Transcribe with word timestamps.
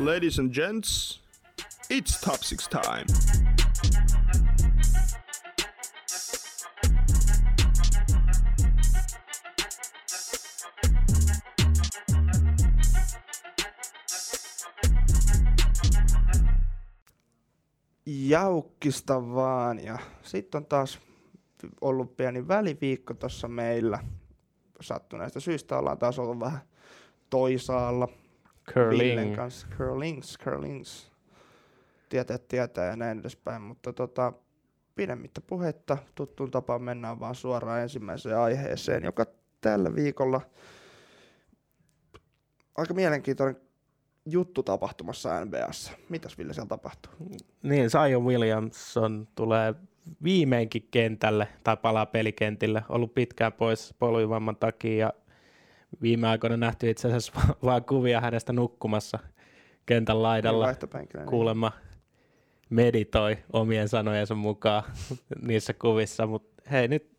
Ladies 0.00 0.38
and 0.38 0.50
gents, 0.54 1.20
it's 1.90 2.20
top 2.20 2.42
six 2.42 2.68
time. 2.68 3.04
Jaukkista 18.06 19.34
vaan 19.34 19.84
ja 19.84 19.98
sitten 20.22 20.58
on 20.58 20.66
taas 20.66 20.98
ollut 21.80 22.16
pieni 22.16 22.48
väliviikko 22.48 23.14
tuossa 23.14 23.48
meillä. 23.48 23.98
Sattuneesta 24.80 25.40
syystä 25.40 25.78
ollaan 25.78 25.98
taas 25.98 26.18
ollut 26.18 26.40
vähän 26.40 26.60
toisaalla. 27.30 28.08
Villen 28.76 29.16
Curling. 29.16 29.36
kanssa. 29.36 29.66
Curlings, 29.78 30.38
curlings. 30.38 31.10
Tietää, 32.08 32.38
tietää 32.38 32.86
ja 32.86 32.96
näin 32.96 33.20
edespäin. 33.20 33.62
Mutta 33.62 33.92
tota, 33.92 34.32
pidemmittä 34.94 35.40
puhetta 35.40 35.98
tuttuun 36.14 36.50
tapaan 36.50 36.82
mennään 36.82 37.20
vaan 37.20 37.34
suoraan 37.34 37.80
ensimmäiseen 37.80 38.38
aiheeseen, 38.38 39.04
joka 39.04 39.26
tällä 39.60 39.94
viikolla 39.94 40.40
aika 42.76 42.94
mielenkiintoinen 42.94 43.60
juttu 44.26 44.62
tapahtumassa 44.62 45.44
NBAssa. 45.44 45.92
Mitäs 46.08 46.38
Ville 46.38 46.52
siellä 46.54 46.68
tapahtuu? 46.68 47.12
Niin, 47.62 47.90
Zion 47.90 48.24
Williamson 48.24 49.28
tulee 49.34 49.74
viimeinkin 50.22 50.88
kentälle 50.90 51.48
tai 51.64 51.76
palaa 51.76 52.06
pelikentille. 52.06 52.84
Ollut 52.88 53.14
pitkään 53.14 53.52
pois 53.52 53.94
polvivamman 53.98 54.56
takia 54.56 54.96
ja 54.96 55.12
viime 56.02 56.28
aikoina 56.28 56.56
nähty 56.56 56.90
itse 56.90 57.08
asiassa 57.08 57.32
va- 57.36 57.54
vaan 57.68 57.84
kuvia 57.84 58.20
hänestä 58.20 58.52
nukkumassa 58.52 59.18
kentän 59.86 60.22
laidalla. 60.22 60.64
Vaihtopenkillä, 60.64 61.22
niin. 61.24 61.30
Kuulemma 61.30 61.72
meditoi 62.70 63.38
omien 63.52 63.88
sanojensa 63.88 64.34
mukaan 64.34 64.82
niissä 65.46 65.74
kuvissa, 65.74 66.26
mutta 66.26 66.62
hei 66.70 66.88
nyt 66.88 67.10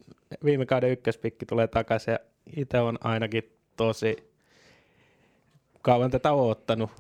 viime 0.44 0.66
kauden 0.66 0.92
ykköspikki 0.92 1.46
tulee 1.46 1.68
takaisin 1.68 2.12
ja 2.12 2.20
itse 2.56 2.80
on 2.80 2.98
ainakin 3.04 3.58
tosi 3.78 4.32
kauan 5.82 6.12
tätä 6.12 6.32
oottanut, 6.32 6.92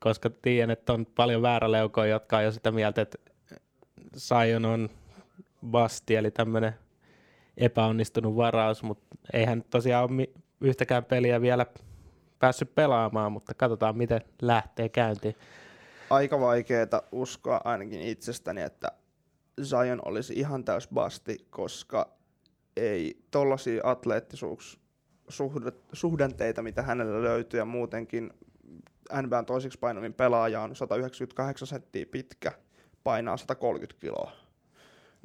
koska 0.00 0.30
tiedän, 0.30 0.70
että 0.70 0.92
on 0.92 1.06
paljon 1.06 1.42
vääräleukoja, 1.42 2.10
jotka 2.10 2.36
on 2.36 2.44
jo 2.44 2.52
sitä 2.52 2.70
mieltä, 2.70 3.02
että 3.02 3.18
Sion 4.16 4.64
on 4.64 4.88
basti, 5.66 6.16
eli 6.16 6.30
tämmöinen 6.30 6.72
epäonnistunut 7.56 8.36
varaus, 8.36 8.82
mutta 8.82 9.16
eihän 9.32 9.64
tosiaan 9.70 10.04
ole 10.04 10.28
yhtäkään 10.60 11.04
peliä 11.04 11.40
vielä 11.40 11.66
päässyt 12.38 12.74
pelaamaan, 12.74 13.32
mutta 13.32 13.54
katsotaan 13.54 13.96
miten 13.96 14.20
lähtee 14.42 14.88
käyntiin. 14.88 15.36
aika 16.10 16.40
vaikeeta 16.40 17.02
uskoa 17.12 17.60
ainakin 17.64 18.00
itsestäni, 18.00 18.62
että 18.62 18.92
Zion 19.62 20.00
olisi 20.04 20.34
ihan 20.36 20.64
täys 20.64 20.88
basti, 20.94 21.36
koska 21.50 22.10
ei 22.76 23.22
tollaisia 23.30 23.82
atleettisuus 23.84 24.80
suhdanteita, 25.92 26.62
mitä 26.62 26.82
hänellä 26.82 27.22
löytyy 27.22 27.60
ja 27.60 27.64
muutenkin 27.64 28.30
NBAn 29.22 29.46
toiseksi 29.46 29.78
painavin 29.78 30.14
pelaaja 30.14 30.60
on 30.60 30.76
198 30.76 31.68
senttiä 31.68 32.06
pitkä, 32.06 32.52
painaa 33.04 33.36
130 33.36 34.00
kiloa. 34.00 34.32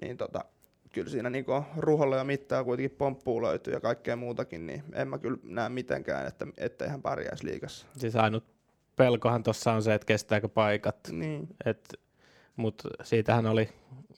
Niin 0.01 0.17
tota, 0.17 0.45
kyllä 0.93 1.09
siinä 1.09 1.29
niinku 1.29 1.63
ruholla 1.77 2.15
ja 2.15 2.23
mittaa 2.23 2.63
kuitenkin 2.63 2.97
pomppuu 2.97 3.41
löytyy 3.41 3.73
ja 3.73 3.79
kaikkea 3.79 4.15
muutakin, 4.15 4.67
niin 4.67 4.83
en 4.93 5.07
mä 5.07 5.17
kyllä 5.17 5.37
näe 5.43 5.69
mitenkään, 5.69 6.27
että 6.27 6.47
ettei 6.57 6.87
hän 6.87 7.01
pärjäisi 7.01 7.45
liigassa. 7.45 7.87
Siis 7.97 8.15
ainut 8.15 8.43
pelkohan 8.95 9.43
tuossa 9.43 9.71
on 9.71 9.83
se, 9.83 9.93
että 9.93 10.05
kestääkö 10.05 10.49
paikat. 10.49 10.95
Niin. 11.11 11.49
Mutta 12.55 12.89
siitähän 13.03 13.45
oli 13.45 13.69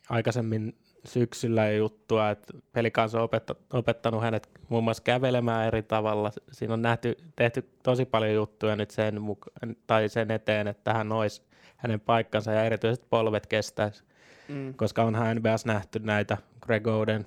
aikaisemmin 0.10 0.76
syksyllä 1.06 1.72
juttua, 1.72 2.30
että 2.30 2.54
pelikansa 2.74 3.18
on 3.18 3.24
opetta, 3.24 3.56
opettanut 3.74 4.22
hänet 4.22 4.50
muun 4.70 4.84
muassa 4.84 5.04
kävelemään 5.04 5.68
eri 5.68 5.84
tavalla. 5.84 6.32
Siinä 6.52 6.74
on 6.74 6.82
nähty, 6.82 7.18
tehty 7.36 7.70
tosi 7.84 8.06
paljon 8.06 8.34
juttuja 8.34 8.76
nyt 8.76 8.92
sen, 8.92 9.22
muka- 9.22 9.52
tai 9.88 10.10
sen 10.10 10.32
eteen, 10.32 10.68
että 10.68 10.94
hän 10.94 11.12
olisi 11.12 11.42
hänen 11.78 12.00
paikkansa 12.00 12.52
ja 12.52 12.64
erityisesti 12.64 13.06
polvet 13.10 13.48
kestäisi, 13.48 14.04
Mm. 14.50 14.74
koska 14.74 15.04
onhan 15.04 15.38
NBAs 15.38 15.66
nähty 15.66 16.00
näitä. 16.00 16.38
Greg 16.62 16.88
Oden 16.88 17.26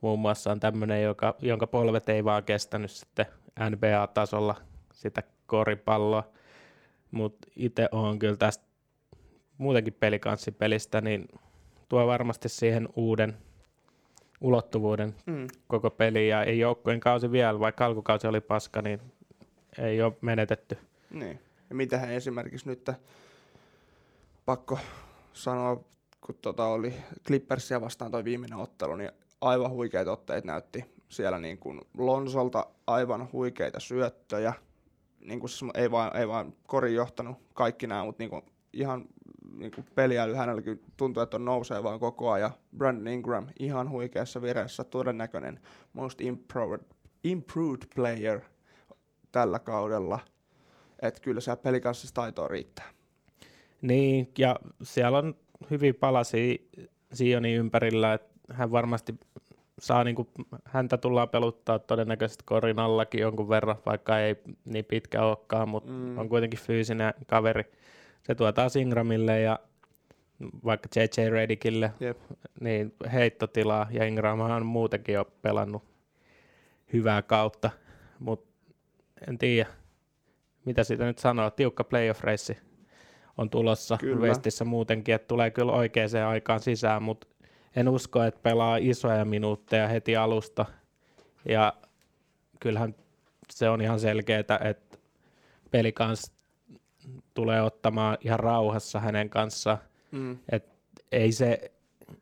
muun 0.00 0.18
muassa 0.18 0.52
on 0.52 0.60
tämmöinen, 0.60 1.02
joka, 1.02 1.34
jonka 1.42 1.66
polvet 1.66 2.08
ei 2.08 2.24
vaan 2.24 2.44
kestänyt 2.44 2.90
sitten 2.90 3.26
NBA-tasolla 3.70 4.54
sitä 4.92 5.22
koripalloa. 5.46 6.28
Mutta 7.10 7.48
itse 7.56 7.88
on 7.92 8.18
kyllä 8.18 8.36
tästä 8.36 8.64
muutenkin 9.58 9.94
pelikanssipelistä, 10.00 11.00
niin 11.00 11.28
tuo 11.88 12.06
varmasti 12.06 12.48
siihen 12.48 12.88
uuden 12.96 13.36
ulottuvuuden 14.40 15.14
Mm. 15.26 15.46
koko 15.68 15.90
peliin. 15.90 16.28
Ja 16.28 16.44
ei 16.44 16.58
joukkueen 16.58 17.00
kausi 17.00 17.30
vielä, 17.32 17.60
vaikka 17.60 17.86
alkukausi 17.86 18.26
oli 18.26 18.40
paska, 18.40 18.82
niin 18.82 19.00
ei 19.78 20.02
ole 20.02 20.12
menetetty. 20.20 20.78
Niin. 21.10 21.40
Ja 21.70 21.74
mitähän 21.76 22.10
esimerkiksi 22.12 22.68
nyt 22.68 22.90
pakko 24.44 24.78
sanoa, 25.32 25.80
kun 26.26 26.34
tota 26.42 26.66
oli 26.66 26.94
Clippersia 27.26 27.80
vastaan 27.80 28.10
toi 28.10 28.24
viimeinen 28.24 28.58
ottelu, 28.58 28.96
niin 28.96 29.10
aivan 29.40 29.70
huikeita 29.70 30.12
otteita 30.12 30.46
näytti 30.46 30.84
siellä 31.08 31.38
niin 31.38 31.58
kuin 31.58 31.80
Lonsolta 31.98 32.66
aivan 32.86 33.32
huikeita 33.32 33.80
syöttöjä. 33.80 34.52
Niin 35.20 35.40
kuin 35.40 35.50
siis 35.50 35.70
ei 35.74 35.90
vaan, 35.90 36.16
ei 36.16 36.28
vaan 36.28 36.52
kori 36.66 36.94
johtanut 36.94 37.36
kaikki 37.54 37.86
nämä, 37.86 38.04
mutta 38.04 38.22
niin 38.22 38.30
kuin 38.30 38.42
ihan 38.72 39.04
niin 39.58 39.72
kuin 39.72 39.86
peliäly 39.94 40.34
hänelläkin 40.34 40.80
tuntuu, 40.96 41.22
että 41.22 41.36
on 41.36 41.44
nousee 41.44 41.82
vaan 41.82 42.00
koko 42.00 42.30
ajan. 42.30 42.50
Brandon 42.76 43.08
Ingram 43.08 43.46
ihan 43.58 43.90
huikeassa 43.90 44.42
vireessä, 44.42 44.84
todennäköinen 44.84 45.60
most 45.92 46.20
improved, 46.20 46.80
improved 47.24 47.82
player 47.94 48.40
tällä 49.32 49.58
kaudella. 49.58 50.18
Että 51.02 51.20
kyllä 51.20 51.40
siellä 51.40 51.62
pelikanssissa 51.62 52.14
taitoa 52.14 52.48
riittää. 52.48 52.90
Niin, 53.82 54.32
ja 54.38 54.56
siellä 54.82 55.18
on 55.18 55.34
hyvin 55.70 55.94
palasia 55.94 56.56
Sionin 57.12 57.56
ympärillä, 57.56 58.14
että 58.14 58.34
hän 58.52 58.70
varmasti 58.70 59.14
saa, 59.78 60.04
niin 60.04 60.16
kuin, 60.16 60.28
häntä 60.64 60.96
tullaan 60.96 61.28
peluttaa 61.28 61.78
todennäköisesti 61.78 62.44
korin 62.46 62.78
allakin 62.78 63.20
jonkun 63.20 63.48
verran, 63.48 63.76
vaikka 63.86 64.18
ei 64.18 64.36
niin 64.64 64.84
pitkä 64.84 65.22
olekaan, 65.22 65.68
mutta 65.68 65.90
Mm. 65.92 66.18
on 66.18 66.28
kuitenkin 66.28 66.60
fyysinen 66.60 67.14
kaveri. 67.26 67.64
Se 68.22 68.34
tuo 68.34 68.52
taas 68.52 68.76
Ingramille 68.76 69.40
ja 69.40 69.58
vaikka 70.64 70.88
JJ 70.96 71.28
Redikille 71.30 71.92
Jep. 72.00 72.18
niin 72.60 72.94
heittotilaa, 73.12 73.86
ja 73.90 74.04
Ingramhan 74.04 74.50
on 74.50 74.66
muutenkin 74.66 75.14
jo 75.14 75.24
pelannut 75.42 75.82
hyvää 76.92 77.22
kautta, 77.22 77.70
mutta 78.18 78.50
en 79.28 79.38
tiedä, 79.38 79.68
mitä 80.64 80.84
siitä 80.84 81.04
nyt 81.04 81.18
sanoo, 81.18 81.50
tiukka 81.50 81.84
playoff-reissi 81.84 82.56
on 83.38 83.50
tulossa 83.50 83.96
Kyllä. 84.00 84.26
Westissä 84.26 84.64
muutenkin, 84.64 85.14
että 85.14 85.28
tulee 85.28 85.50
kyllä 85.50 85.72
oikeaan 85.72 86.28
aikaan 86.28 86.60
sisään, 86.60 87.02
mutta 87.02 87.26
en 87.76 87.88
usko, 87.88 88.22
että 88.22 88.40
pelaa 88.42 88.76
isoja 88.76 89.24
minuutteja 89.24 89.88
heti 89.88 90.16
alusta, 90.16 90.66
ja 91.48 91.72
kyllähän 92.60 92.94
se 93.50 93.68
on 93.68 93.80
ihan 93.82 94.00
selkeää, 94.00 94.40
että 94.40 94.98
peli 95.70 95.92
kanssa 95.92 96.32
tulee 97.34 97.62
ottamaan 97.62 98.18
ihan 98.20 98.40
rauhassa 98.40 99.00
hänen 99.00 99.30
kanssaan, 99.30 99.78
Mm. 100.12 100.38
ei 101.12 101.32
se, 101.32 101.72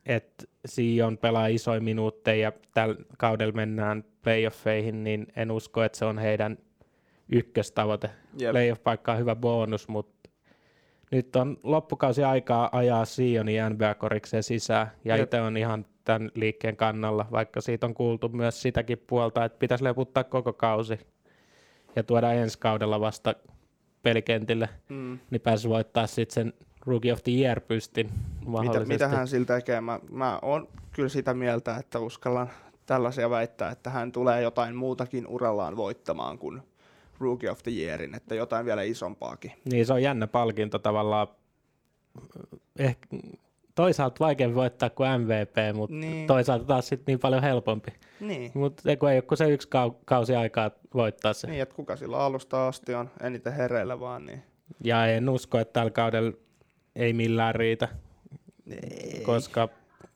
että 0.05 0.45
Sion 0.65 1.17
pelaa 1.17 1.47
isoja 1.47 1.81
minuutteja 1.81 2.41
ja 2.43 2.51
tällä 2.73 2.95
kaudella 3.17 3.53
mennään 3.53 4.03
playoffeihin, 4.23 5.03
niin 5.03 5.27
en 5.35 5.51
usko, 5.51 5.83
että 5.83 5.97
se 5.97 6.05
on 6.05 6.17
heidän 6.17 6.57
ykköstavoite. 7.31 8.09
Jep. 8.37 8.51
Playoff-paikka 8.51 9.11
on 9.11 9.17
hyvä 9.17 9.35
bonus, 9.35 9.87
mutta 9.87 10.22
nyt 11.13 11.35
on 11.35 11.57
loppukausi 11.63 12.23
aikaa 12.23 12.69
ajaa 12.71 13.05
Sionin 13.05 13.61
NBA-korikseen 13.69 14.43
sisään, 14.43 14.91
ja 15.05 15.15
itse 15.15 15.41
on 15.41 15.57
ihan 15.57 15.85
tämän 16.05 16.31
liikkeen 16.35 16.75
kannalla, 16.75 17.25
vaikka 17.31 17.61
siitä 17.61 17.85
on 17.85 17.93
kuultu 17.93 18.29
myös 18.29 18.61
sitäkin 18.61 18.97
puolta, 19.07 19.45
että 19.45 19.59
pitäisi 19.59 19.83
leputtaa 19.83 20.23
koko 20.23 20.53
kausi 20.53 20.99
ja 21.95 22.03
tuoda 22.03 22.33
ensi 22.33 22.59
kaudella 22.59 22.99
vasta 22.99 23.35
pelikentille, 24.03 24.69
Mm. 24.89 25.19
niin 25.31 25.41
pääsi 25.41 25.69
voittaa 25.69 26.07
sitten 26.07 26.33
sen 26.33 26.53
Rookie 26.85 27.13
of 27.13 27.23
the 27.23 27.31
Year 27.31 27.59
pystin 27.59 28.05
Mitä, 28.07 28.49
mahdollisesti. 28.51 28.93
mitä 28.93 29.07
hän 29.07 29.27
sillä 29.27 29.45
tekee? 29.45 29.81
Mä, 29.81 29.99
mä 30.11 30.39
oon 30.41 30.67
kyllä 30.91 31.09
sitä 31.09 31.33
mieltä, 31.33 31.77
että 31.77 31.99
uskallan 31.99 32.49
tällaisia 32.85 33.29
väittää, 33.29 33.71
että 33.71 33.89
hän 33.89 34.11
tulee 34.11 34.41
jotain 34.41 34.75
muutakin 34.75 35.27
urallaan 35.27 35.77
voittamaan 35.77 36.37
kuin 36.37 36.61
Rookie 37.19 37.49
of 37.49 37.63
the 37.63 37.71
Yearin, 37.71 38.15
että 38.15 38.35
jotain 38.35 38.65
vielä 38.65 38.81
isompaakin. 38.81 39.51
Niin 39.71 39.85
se 39.85 39.93
on 39.93 40.03
jännä 40.03 40.27
palkinto 40.27 40.79
tavallaan. 40.79 41.27
Ehkä 42.79 43.07
toisaalta 43.75 44.15
vaikeampi 44.19 44.55
voittaa 44.55 44.89
kuin 44.89 45.09
MVP, 45.21 45.55
mutta 45.75 45.95
Niin. 45.95 46.27
toisaalta 46.27 46.65
taas 46.65 46.87
sit 46.87 47.01
niin 47.07 47.19
paljon 47.19 47.41
helpompi. 47.43 47.91
Niin. 48.19 48.51
Mutta 48.53 48.89
ei 48.89 48.97
ole 49.01 49.21
kuin 49.21 49.37
se 49.37 49.49
yksi 49.49 49.67
kau- 49.67 49.95
kausi 50.05 50.35
aikaa 50.35 50.71
voittaa 50.93 51.33
se. 51.33 51.47
Niin, 51.47 51.61
että 51.61 51.75
kuka 51.75 51.95
sillä 51.95 52.17
alusta 52.17 52.67
asti 52.67 52.93
on 52.93 53.09
eniten 53.21 53.53
hereillä 53.53 53.99
vaan, 53.99 54.25
niin 54.25 54.43
Ja 54.83 55.05
en 55.07 55.29
usko, 55.29 55.59
että 55.59 55.73
tällä 55.73 55.91
kaudella 55.91 56.31
ei 56.95 57.13
millään 57.13 57.55
riitä, 57.55 57.87
Ei. 58.69 59.21
koska 59.25 59.69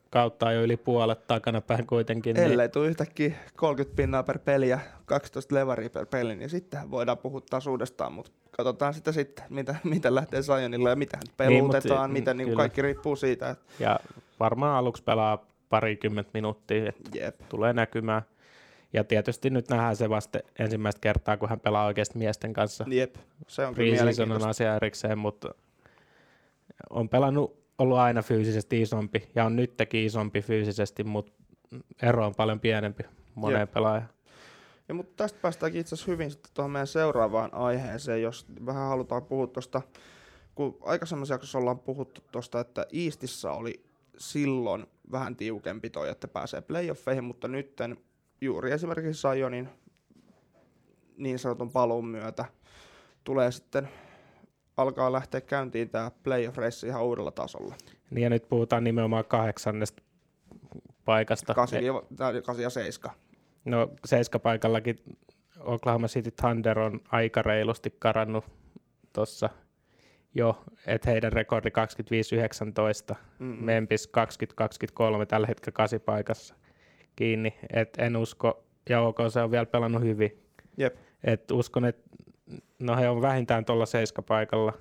kautta 0.09 0.51
jo 0.51 0.61
yli 0.61 0.77
puolet 0.77 1.27
takana 1.27 1.61
päin 1.61 1.87
kuitenkin. 1.87 2.33
Niin 2.35 2.51
Ellei 2.51 2.69
tule 2.69 2.87
yhtäkkiä 2.87 3.33
30 3.55 3.95
pinnaa 3.95 4.23
per 4.23 4.39
peli 4.39 4.69
ja 4.69 4.79
12 5.05 5.55
levaria 5.55 5.89
per 5.89 6.05
peli, 6.05 6.35
niin 6.35 6.49
sittenhän 6.49 6.91
voidaan 6.91 7.17
puhua 7.17 7.41
taas 7.49 7.67
uudestaan, 7.67 8.13
mutta 8.13 8.31
katsotaan 8.51 8.93
sitä 8.93 9.11
sitten, 9.11 9.45
mitä, 9.49 9.75
mitä 9.83 10.15
lähtee 10.15 10.41
Zionilla 10.41 10.89
ja 10.89 10.95
mitä 10.95 11.17
pelutetaan, 11.37 12.09
mut- 12.09 12.13
miten 12.13 12.37
niin 12.37 12.47
kyllä. 12.47 12.57
kaikki 12.57 12.81
riippuu 12.81 13.15
siitä, 13.15 13.49
että 13.49 13.65
Ja 13.79 13.99
varmaan 14.39 14.75
aluksi 14.75 15.03
pelaa 15.03 15.45
parikymmentä 15.69 16.31
minuuttia, 16.33 16.89
että 16.89 17.09
jep, 17.19 17.35
tulee 17.49 17.73
näkymään. 17.73 18.21
Ja 18.93 19.03
tietysti 19.03 19.49
nyt 19.49 19.69
nähdään 19.69 19.95
se 19.95 20.09
vasta 20.09 20.39
ensimmäistä 20.59 20.99
kertaa, 21.01 21.37
kun 21.37 21.49
hän 21.49 21.59
pelaa 21.59 21.85
oikeasti 21.85 22.17
miesten 22.17 22.53
kanssa. 22.53 22.85
jep, 22.87 23.15
se 23.47 23.65
on 23.65 23.75
kyllä 23.75 23.91
mielenkiintoista. 23.91 24.49
asia 24.49 24.75
erikseen, 24.75 25.17
mutta 25.17 25.53
on 26.89 27.09
pelannut, 27.09 27.66
ollut 27.77 27.97
aina 27.97 28.21
fyysisesti 28.21 28.81
isompi 28.81 29.29
ja 29.35 29.45
on 29.45 29.55
nytkin 29.55 30.05
isompi 30.05 30.41
fyysisesti, 30.41 31.03
mutta 31.03 31.31
ero 32.01 32.25
on 32.25 32.35
paljon 32.35 32.59
pienempi 32.59 33.03
moneen 33.35 33.59
Jep. 33.59 33.73
pelaajaan. 33.73 34.09
Ja, 34.87 34.93
mutta 34.93 35.13
tästä 35.15 35.39
päästäänkin 35.41 35.81
itse 35.81 35.95
asiassa 35.95 36.11
hyvin 36.11 36.31
sitten 36.31 36.51
tuohon 36.53 36.71
meidän 36.71 36.87
seuraavaan 36.87 37.53
aiheeseen, 37.53 38.21
jos 38.21 38.45
vähän 38.65 38.87
halutaan 38.87 39.25
puhua 39.25 39.47
tuosta, 39.47 39.81
kun 40.55 40.77
aikaisemmassa 40.81 41.33
jaksossa 41.33 41.57
ollaan 41.57 41.79
puhuttu 41.79 42.21
tuosta, 42.31 42.59
että 42.59 42.85
Eastissä 42.93 43.51
oli 43.51 43.83
silloin 44.17 44.85
vähän 45.11 45.35
tiukempi 45.35 45.89
toi, 45.89 46.09
että 46.09 46.27
pääsee 46.27 46.61
playoffeihin, 46.61 47.23
mutta 47.23 47.47
nytten 47.47 47.97
juuri 48.41 48.71
esimerkiksi 48.71 49.21
Sionin 49.21 49.69
niin 51.17 51.39
sanotun 51.39 51.71
paluun 51.71 52.07
myötä 52.07 52.45
tulee 53.23 53.51
sitten 53.51 53.89
alkaa 54.77 55.11
lähteä 55.11 55.41
käyntiin 55.41 55.89
tämä 55.89 56.11
playoff 56.23 56.57
race 56.57 56.87
ihan 56.87 57.03
uudella 57.03 57.31
tasolla. 57.31 57.75
Niin 58.09 58.23
ja 58.23 58.29
nyt 58.29 58.49
puhutaan 58.49 58.83
nimenomaan 58.83 59.25
kahdeksannesta 59.25 60.03
paikasta. 61.05 61.53
8 61.53 61.83
ja, 62.59 62.69
7. 62.69 63.15
No 63.65 63.91
seiskapaikallakin 64.05 64.99
Oklahoma 65.59 66.07
City 66.07 66.31
Thunder 66.31 66.79
on 66.79 67.01
aika 67.11 67.41
reilusti 67.41 67.95
karannut 67.99 68.45
tuossa 69.13 69.49
jo, 70.33 70.63
että 70.87 71.09
heidän 71.09 71.33
rekordi 71.33 71.69
25-19, 73.11 73.15
Mm-mm. 73.39 73.65
Memphis 73.65 74.11
20-23 75.21 75.25
tällä 75.27 75.47
hetkellä 75.47 75.75
kasipaikassa 75.75 76.55
kiinni, 77.15 77.57
et 77.73 77.89
en 77.97 78.17
usko, 78.17 78.63
ja 78.89 79.01
OK 79.01 79.17
se 79.29 79.41
on 79.41 79.51
vielä 79.51 79.65
pelannut 79.65 80.01
hyvin, 80.01 80.43
Jep. 80.77 80.95
et 81.23 81.51
uskon, 81.51 81.85
että 81.85 82.09
no 82.79 82.95
he 82.97 83.09
on 83.09 83.21
vähintään 83.21 83.65
tuolla 83.65 83.85
seiskapaikalla, 83.85 84.73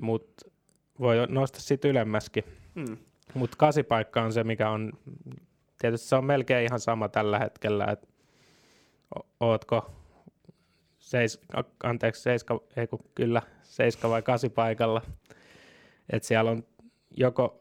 mutta 0.00 0.50
voi 1.00 1.16
nostaa 1.28 1.60
siitä 1.60 1.88
ylemmäskin, 1.88 2.44
Mm. 2.74 2.96
mutta 3.34 3.56
kasipaikka 3.56 4.22
on 4.22 4.32
se, 4.32 4.44
mikä 4.44 4.70
on, 4.70 4.92
tietysti 5.78 6.08
se 6.08 6.16
on 6.16 6.24
melkein 6.24 6.64
ihan 6.66 6.80
sama 6.80 7.08
tällä 7.08 7.38
hetkellä, 7.38 7.84
että 7.84 8.06
ootko 9.40 9.90
seis, 10.98 11.40
anteeksi, 11.84 12.22
seiska, 12.22 12.60
ei 12.76 12.86
kun, 12.86 12.98
kyllä, 13.14 13.42
seiska 13.62 14.08
vai 14.08 14.22
kasi 14.22 14.48
paikalla. 14.48 15.02
Että 16.12 16.28
siellä 16.28 16.50
on 16.50 16.64
joko 17.16 17.60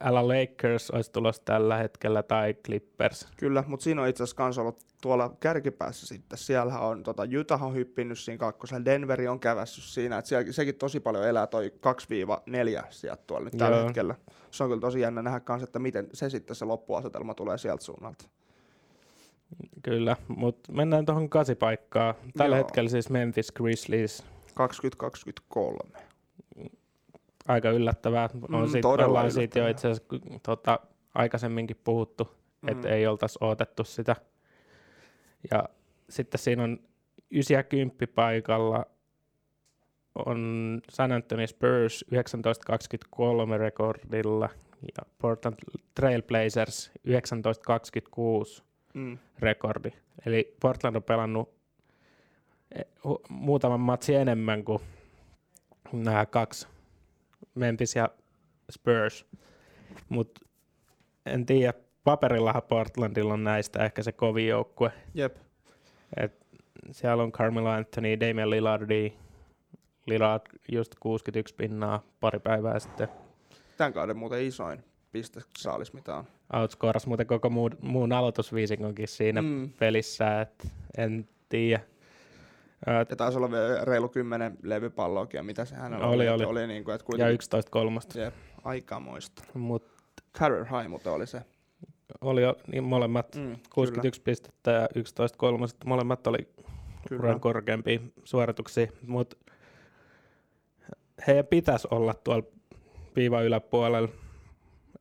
älä 0.00 0.28
Lakers 0.28 0.90
olisi 0.90 1.12
tulossa 1.12 1.42
tällä 1.44 1.76
hetkellä 1.76 2.22
tai 2.22 2.54
Clippers. 2.54 3.28
Kyllä, 3.36 3.64
mutta 3.66 3.84
siinä 3.84 4.02
on 4.02 4.08
itse 4.08 4.22
asiassa 4.22 4.36
kans 4.36 4.58
ollut 4.58 4.84
tuolla 5.00 5.36
kärkipäässä 5.40 6.06
sitten. 6.06 6.38
Siellähän 6.38 6.82
on, 6.82 7.02
tota, 7.02 7.22
Utah 7.40 7.62
on 7.62 7.74
hyppinyt 7.74 8.18
siinä 8.18 8.38
kakkosella, 8.38 8.84
Denveri 8.84 9.28
on 9.28 9.40
kävässyt 9.40 9.84
siinä, 9.84 10.18
että 10.18 10.28
siellä, 10.28 10.52
sekin 10.52 10.74
tosi 10.74 11.00
paljon 11.00 11.28
elää 11.28 11.46
toi 11.46 11.72
2-4 12.80 12.84
sieltä 12.90 13.22
tuolla 13.26 13.44
nyt 13.44 13.56
tällä 13.58 13.76
Joo. 13.76 13.86
hetkellä. 13.86 14.14
Se 14.50 14.64
on 14.64 14.70
kyllä 14.70 14.80
tosi 14.80 15.00
jännä 15.00 15.22
nähdä 15.22 15.40
kans, 15.40 15.62
että 15.62 15.78
miten 15.78 16.08
se 16.12 16.30
sitten 16.30 16.56
se 16.56 16.64
loppuasetelma 16.64 17.34
tulee 17.34 17.58
sieltä 17.58 17.84
suunnalta. 17.84 18.24
Kyllä, 19.82 20.16
mutta 20.28 20.72
mennään 20.72 21.06
tuohon 21.06 21.28
kasipaikkaan. 21.28 22.14
Tällä 22.36 22.56
Joo. 22.56 22.64
hetkellä 22.64 22.90
siis 22.90 23.10
Memphis 23.10 23.52
Grizzlies. 23.52 24.24
2023. 24.54 25.78
Aika 27.48 27.70
yllättävää. 27.70 28.28
On 28.52 28.60
Mm, 28.62 28.68
siitä, 28.68 28.88
todella 28.88 29.08
ollaan 29.08 29.32
siitä 29.32 29.58
jo 29.58 29.68
itse 29.68 29.88
asiassa 29.88 30.14
tota, 30.42 30.78
aikaisemminkin 31.14 31.80
puhuttu, 31.84 32.28
mm. 32.62 32.68
että 32.68 32.88
ei 32.88 33.06
oltaisi 33.06 33.38
odotettu 33.40 33.84
sitä. 33.84 34.16
Ja 35.50 35.64
sitten 36.08 36.38
siinä 36.38 36.62
on 36.62 36.78
9 37.30 37.54
ja 37.56 37.62
10 37.62 37.96
paikalla 38.14 38.86
on 40.14 40.80
San 40.90 41.12
Antonio 41.12 41.46
Spurs 41.46 42.04
1923 42.10 43.58
rekordilla 43.58 44.48
ja 44.82 45.06
Portland 45.18 45.56
Trail 45.94 46.22
Blazers 46.22 46.86
1926 46.86 48.66
Mm. 48.94 49.18
rekordi. 49.38 49.90
Eli 50.26 50.56
Portland 50.60 50.96
on 50.96 51.02
pelannut 51.02 51.54
eh, 52.74 52.84
muutaman 53.28 53.80
matsi 53.80 54.14
enemmän 54.14 54.64
kuin 54.64 54.78
nämä 55.92 56.26
kaksi, 56.26 56.68
Memphis 57.56 57.96
ja 57.96 58.08
Spurs. 58.70 59.26
Mutta 60.08 60.40
en 61.26 61.46
tiedä, 61.46 61.72
paperillahan 62.04 62.62
Portlandilla 62.62 63.32
on 63.32 63.44
näistä 63.44 63.84
ehkä 63.84 64.02
se 64.02 64.12
kovin 64.12 64.48
joukkue. 64.48 64.92
Jep. 65.14 65.36
Siellä 66.90 67.22
on 67.22 67.32
Carmelo 67.32 67.68
Anthony, 67.68 68.20
Damian 68.20 68.50
Lillardi, 68.50 69.12
Lillard 70.06 70.42
just 70.72 70.94
61 71.00 71.54
pinnaa 71.54 72.02
pari 72.20 72.38
päivää 72.38 72.78
sitten. 72.78 73.08
Tämän 73.76 73.92
kauden 73.92 74.16
muuten 74.16 74.44
isoin 74.44 74.84
pistesaalis, 75.12 75.92
mitä 75.92 76.14
on. 76.14 76.24
Outscoras 76.52 77.06
muuten 77.06 77.26
koko 77.26 77.50
muun, 77.50 77.70
muun 77.80 78.12
aloitusviisikonkin 78.12 79.08
siinä 79.08 79.42
mm. 79.42 79.72
Pelissä, 79.78 80.40
että 80.40 80.68
en 80.98 81.28
tiedä. 81.48 81.80
Ö, 82.88 82.90
Ja 83.10 83.16
taisi 83.16 83.38
olla 83.38 83.50
vielä 83.50 83.84
reilu 83.84 84.08
10 84.08 84.56
levypalloakin, 84.62 85.38
ja 85.38 85.42
mitä 85.42 85.64
se 85.64 85.74
hänellä 85.76 86.06
Oli, 86.06 86.28
oli. 86.28 86.34
oli. 86.34 86.44
oli 86.44 86.66
niin 86.66 86.84
kuin, 86.84 86.94
että 86.94 87.02
ja 87.02 87.06
kuitenkin, 87.06 87.34
11 87.34 87.70
kolmosta. 87.70 88.20
Jep, 88.20 88.34
aikamoista. 88.64 89.42
Mutta 89.54 89.88
Carrier 90.38 90.64
High 90.64 90.88
muuten 90.88 91.12
oli 91.12 91.26
se. 91.26 91.42
oli 92.20 92.42
jo 92.42 92.56
niin 92.72 92.84
molemmat 92.84 93.34
Mm, 93.36 93.56
61 93.74 94.22
pistettä 94.22 94.70
ja 94.70 94.88
11 94.94 95.38
kolmosta. 95.38 95.86
Molemmat 95.88 96.26
oli 96.26 96.48
Kyllä. 97.08 97.20
uran 97.22 97.40
korkeampia 97.40 98.00
suorituksia, 98.24 98.86
mutta 99.06 99.36
heidän 101.26 101.46
pitäisi 101.46 101.88
olla 101.90 102.14
tuolla 102.14 102.42
viivan 103.16 103.44
yläpuolella. 103.44 104.08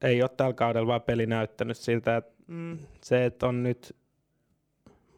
Ei 0.01 0.21
ole 0.21 0.29
tällä 0.37 0.53
kaudella 0.53 0.87
vaan 0.87 1.01
peli 1.01 1.25
näyttänyt 1.25 1.77
siltä, 1.77 2.17
että 2.17 2.35
Mm. 2.47 2.77
se, 3.01 3.25
että 3.25 3.47
on 3.47 3.63
nyt, 3.63 3.95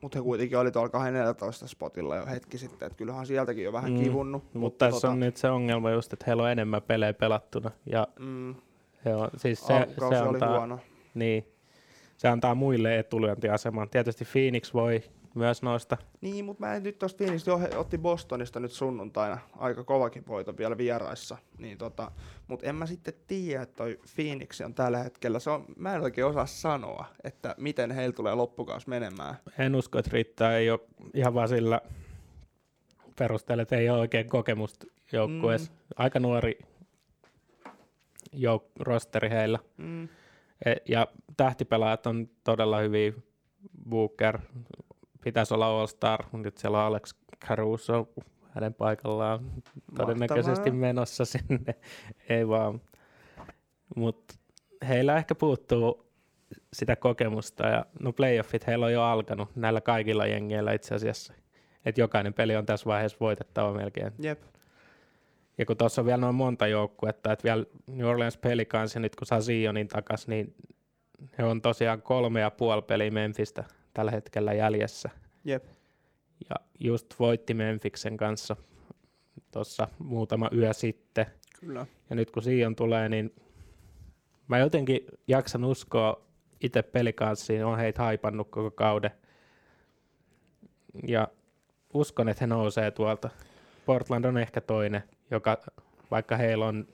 Mutta 0.08 0.20
he 0.20 0.24
kuitenkin 0.24 0.58
oli 0.58 0.72
tuolla 0.72 1.12
14 1.12 1.68
spotilla 1.68 2.16
jo 2.16 2.26
hetki 2.26 2.58
sitten, 2.58 2.86
että 2.86 2.98
kyllähän 2.98 3.26
sieltäkin 3.26 3.64
jo 3.64 3.74
vähän 3.74 3.92
Mm, 3.94 4.00
kivunnut. 4.00 4.44
mutta 4.54 4.86
tässä 4.86 5.10
on 5.10 5.20
nyt 5.20 5.38
se 5.38 5.50
ongelma 5.50 5.92
just, 5.92 6.14
että 6.14 6.24
heillä 6.28 6.44
on 6.44 6.52
enemmän 6.52 6.82
pelejä 6.82 7.14
pelattuna 7.14 7.72
ja 7.86 8.08
Mm, 8.20 8.56
he 9.06 9.16
on, 9.16 9.30
siis 9.38 9.68
se, 9.68 9.74
alkukausi 9.74 10.18
se 10.18 10.24
oli 10.24 10.36
antaa, 10.36 10.58
huono. 10.58 10.80
niin, 11.14 11.48
se 12.18 12.28
antaa 12.28 12.56
muille 12.56 13.00
etulyöntiaseman. 13.00 13.90
Tietysti 13.90 14.26
Phoenix 14.26 14.74
voi 14.74 15.04
myös 15.38 15.62
noista 15.62 15.98
Niin, 16.22 16.46
mutta 16.46 16.65
mä 16.65 16.75
en 16.75 16.84
nyt 16.84 17.00
tosta 17.00 17.24
Phoenix 17.24 17.48
otti 17.75 17.98
Bostonista 17.98 18.60
nyt 18.60 18.72
sunnuntaina 18.72 19.38
aika 19.58 19.84
kovakin 19.84 20.27
voito 20.27 20.58
vielä 20.58 20.77
vieraissa. 20.77 21.38
Niin 21.58 21.77
tota, 21.77 22.12
mutta 22.48 22.65
en 22.65 22.75
mä 22.75 22.86
sitten 22.86 23.13
tiedä, 23.27 23.62
että 23.62 23.75
toi 23.75 24.00
Phoenix 24.15 24.62
on 24.62 24.74
tällä 24.74 24.98
hetkellä, 24.98 25.39
se 25.39 25.50
on, 25.50 25.65
mä 25.75 25.96
en 25.96 26.01
oikein 26.01 26.27
osaa 26.27 26.46
sanoa, 26.46 27.06
että 27.24 27.56
miten 27.58 27.91
heillä 27.91 28.13
tulee 28.13 28.36
loppukaus 28.36 28.88
menemään. 28.88 29.36
En 29.58 29.75
usko, 29.75 30.00
että 30.00 30.12
riittää. 30.13 30.58
Ei 30.58 30.70
ole 30.70 30.79
ihan 31.13 31.34
vaan 31.34 31.50
sillä 31.50 31.82
perusteella, 33.20 33.62
että 33.62 33.75
ei 33.75 33.89
ole 33.89 34.00
oikein 34.00 34.29
kokemusta 34.29 34.88
joukkueessa. 35.12 35.72
Mm. 35.72 35.77
Aika 35.96 36.20
nuori 36.20 36.60
jouk- 38.36 38.72
rosteri 38.79 39.29
heillä. 39.29 39.60
Mm. 39.77 40.03
E- 40.65 40.75
ja 40.89 41.08
tähtipelaajat 41.38 42.08
on 42.08 42.29
todella 42.44 42.79
hyviä. 42.79 43.13
Booker 43.89 44.39
pitäisi 45.27 45.53
olla 45.53 45.67
All-Star, 45.67 46.24
mutta 46.24 46.38
nyt 46.38 46.57
siellä 46.57 46.79
on 46.79 46.86
Alex 46.86 47.13
Caruso 47.48 48.07
hänen 48.50 48.74
paikallaan 48.74 49.51
todennäköisesti 49.98 50.69
Mahtavaa. 50.69 50.79
menossa 50.79 51.25
sinne. 51.25 51.75
ei 52.29 52.48
vaan. 52.48 52.81
Mutta 53.96 54.36
heillä 54.88 55.17
ehkä 55.17 55.36
puuttuu 55.36 56.12
sitä 56.74 56.96
kokemusta 56.96 57.67
ja 57.67 57.86
no 58.00 58.13
playoffit 58.13 58.67
heillä 58.67 58.86
on 58.86 58.93
jo 58.93 59.03
alkanut 59.03 59.55
näillä 59.55 59.81
kaikilla 59.81 60.25
jengeillä 60.25 60.74
itse 60.74 60.96
asiassa. 60.96 61.34
Että 61.86 62.01
jokainen 62.01 62.34
peli 62.34 62.55
on 62.55 62.65
tässä 62.65 62.86
vaiheessa 62.86 63.17
voitettava 63.19 63.74
melkein. 63.74 64.12
Jep. 64.19 64.41
Ja 65.57 65.65
kun 65.65 65.77
tuossa 65.77 66.01
on 66.01 66.05
vielä 66.05 66.17
noin 66.17 66.36
monta 66.36 66.67
joukkuetta, 66.67 67.31
että 67.31 67.43
vielä 67.43 67.65
New 67.88 68.07
Orleans 68.07 68.38
Pelicans 68.38 68.96
ja 68.96 69.01
nyt 69.01 69.15
kun 69.15 69.27
saa 69.27 69.41
Zionin 69.41 69.88
takas, 69.88 70.27
niin 70.27 70.55
he 71.38 71.43
on 71.43 71.62
tosiaan 71.62 72.01
kolme 72.01 72.39
ja 72.39 72.51
puoli 72.51 72.81
peliä 72.81 73.12
Memphistä 73.12 73.63
tällä 73.98 74.12
hetkellä 74.12 74.54
jäljessä. 74.54 75.10
Jep. 75.46 75.66
Ja 76.50 76.56
just 76.80 77.20
voitti 77.20 77.54
Memphisin 77.54 78.18
kanssa 78.18 78.56
tuossa 79.51 79.88
muutama 80.00 80.50
yö 80.54 80.74
sitten. 80.74 81.25
Kyllä. 81.60 81.86
Ja 82.10 82.16
nyt 82.16 82.32
kun 82.32 82.44
Sion 82.44 82.75
tulee, 82.75 83.10
niin 83.10 83.36
mä 84.48 84.58
jotenkin 84.58 85.00
jaksan 85.27 85.63
uskoa 85.63 86.22
itse 86.62 86.82
pelikanssiin, 86.82 87.66
on 87.66 87.77
heitä 87.77 88.04
haipannut 88.04 88.48
koko 88.50 88.72
kauden. 88.72 89.12
Ja 91.08 91.27
uskon, 91.94 92.30
että 92.30 92.44
he 92.44 92.48
nousee 92.48 92.92
tuolta. 92.92 93.30
Portland 93.86 94.25
on 94.25 94.38
ehkä 94.38 94.62
toinen, 94.62 95.04
joka 95.32 95.58
vaikka 96.12 96.38
heillä 96.38 96.66
on 96.66 96.88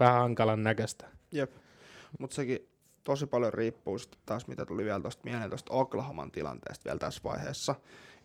vähän 0.00 0.20
hankalan 0.20 0.62
näköistä. 0.62 1.06
Jep. 1.32 1.50
Mutta 2.18 2.36
sekin 2.36 2.68
tosi 3.08 3.26
paljon 3.26 3.52
riippuu 3.54 3.98
sitten 3.98 4.20
taas, 4.26 4.46
mitä 4.46 4.66
tuli 4.66 4.84
vielä 4.84 5.00
tuosta 5.00 5.22
mieleen 5.24 5.50
tuosta 5.50 5.72
Oklahoman 5.74 6.30
tilanteesta 6.30 6.84
vielä 6.84 6.98
tässä 6.98 7.20
vaiheessa, 7.24 7.74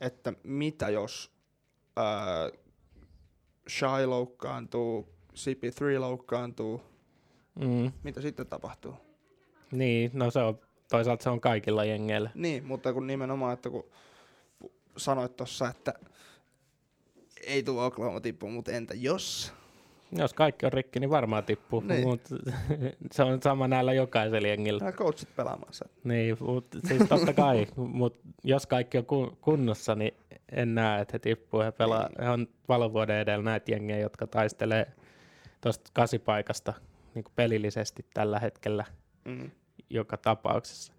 että 0.02 0.34
mitä 0.44 0.90
jos 0.90 1.32
ää, 1.98 2.50
Shy 3.70 4.06
loukkaantuu, 4.06 5.08
CP3 5.36 6.00
loukkaantuu, 6.00 6.82
Mm, 7.56 7.92
mitä 8.04 8.22
sitten 8.22 8.48
tapahtuu? 8.48 8.96
niin, 9.72 10.12
no 10.14 10.32
se 10.32 10.40
on, 10.40 10.60
toisaalta 10.90 11.24
se 11.24 11.30
on 11.30 11.42
kaikilla 11.42 11.86
jengeillä. 11.86 12.30
Niin, 12.36 12.66
mutta 12.66 12.94
kun 12.94 13.08
nimenomaan, 13.08 13.54
että 13.54 13.70
kun 13.70 13.84
sanoit 14.98 15.36
tuossa, 15.36 15.70
että 15.70 15.94
ei 17.44 17.64
tule 17.64 17.84
Oklahoma 17.86 18.22
tippu, 18.22 18.50
mutta 18.50 18.72
entä 18.72 18.94
jos? 18.94 19.54
Jos 20.18 20.34
kaikki 20.34 20.66
on 20.66 20.74
rikki, 20.74 21.00
niin 21.00 21.10
varmaan 21.10 21.44
tippuu, 21.44 21.80
Niin. 21.80 22.08
mutta 22.08 22.36
se 23.12 23.24
on 23.24 23.42
sama 23.42 23.68
näillä 23.68 23.94
jokaisella 23.94 24.48
jengillä. 24.48 24.80
Nämä 24.80 24.92
coachit 24.92 25.36
pelaamaan 25.36 25.74
sen. 25.74 25.88
Niin, 26.04 26.38
mutta 26.40 26.78
siis 26.88 27.04
totta 27.10 27.34
kai, 27.34 27.68
mutta 27.78 28.20
jos 28.44 28.68
kaikki 28.68 28.98
on 28.98 29.06
kun- 29.06 29.38
kunnossa, 29.42 29.96
niin 29.96 30.14
en 30.52 30.76
näe, 30.76 31.02
että 31.02 31.12
he 31.14 31.20
tippuu. 31.20 31.60
He, 31.62 31.72
pelaa, 31.72 32.08
Niin. 32.10 32.24
he 32.24 32.30
on 32.30 32.48
valovuoden 32.68 33.18
edellä 33.18 33.44
näitä 33.44 33.72
jengejä, 33.72 34.00
jotka 34.00 34.28
taistelee 34.28 34.88
tuosta 35.62 35.92
kasipaikasta 35.94 36.74
niin 37.16 37.26
pelillisesti 37.36 38.06
tällä 38.14 38.40
hetkellä 38.40 38.86
Mm. 39.26 39.52
joka 39.90 40.18
tapauksessa. 40.18 40.94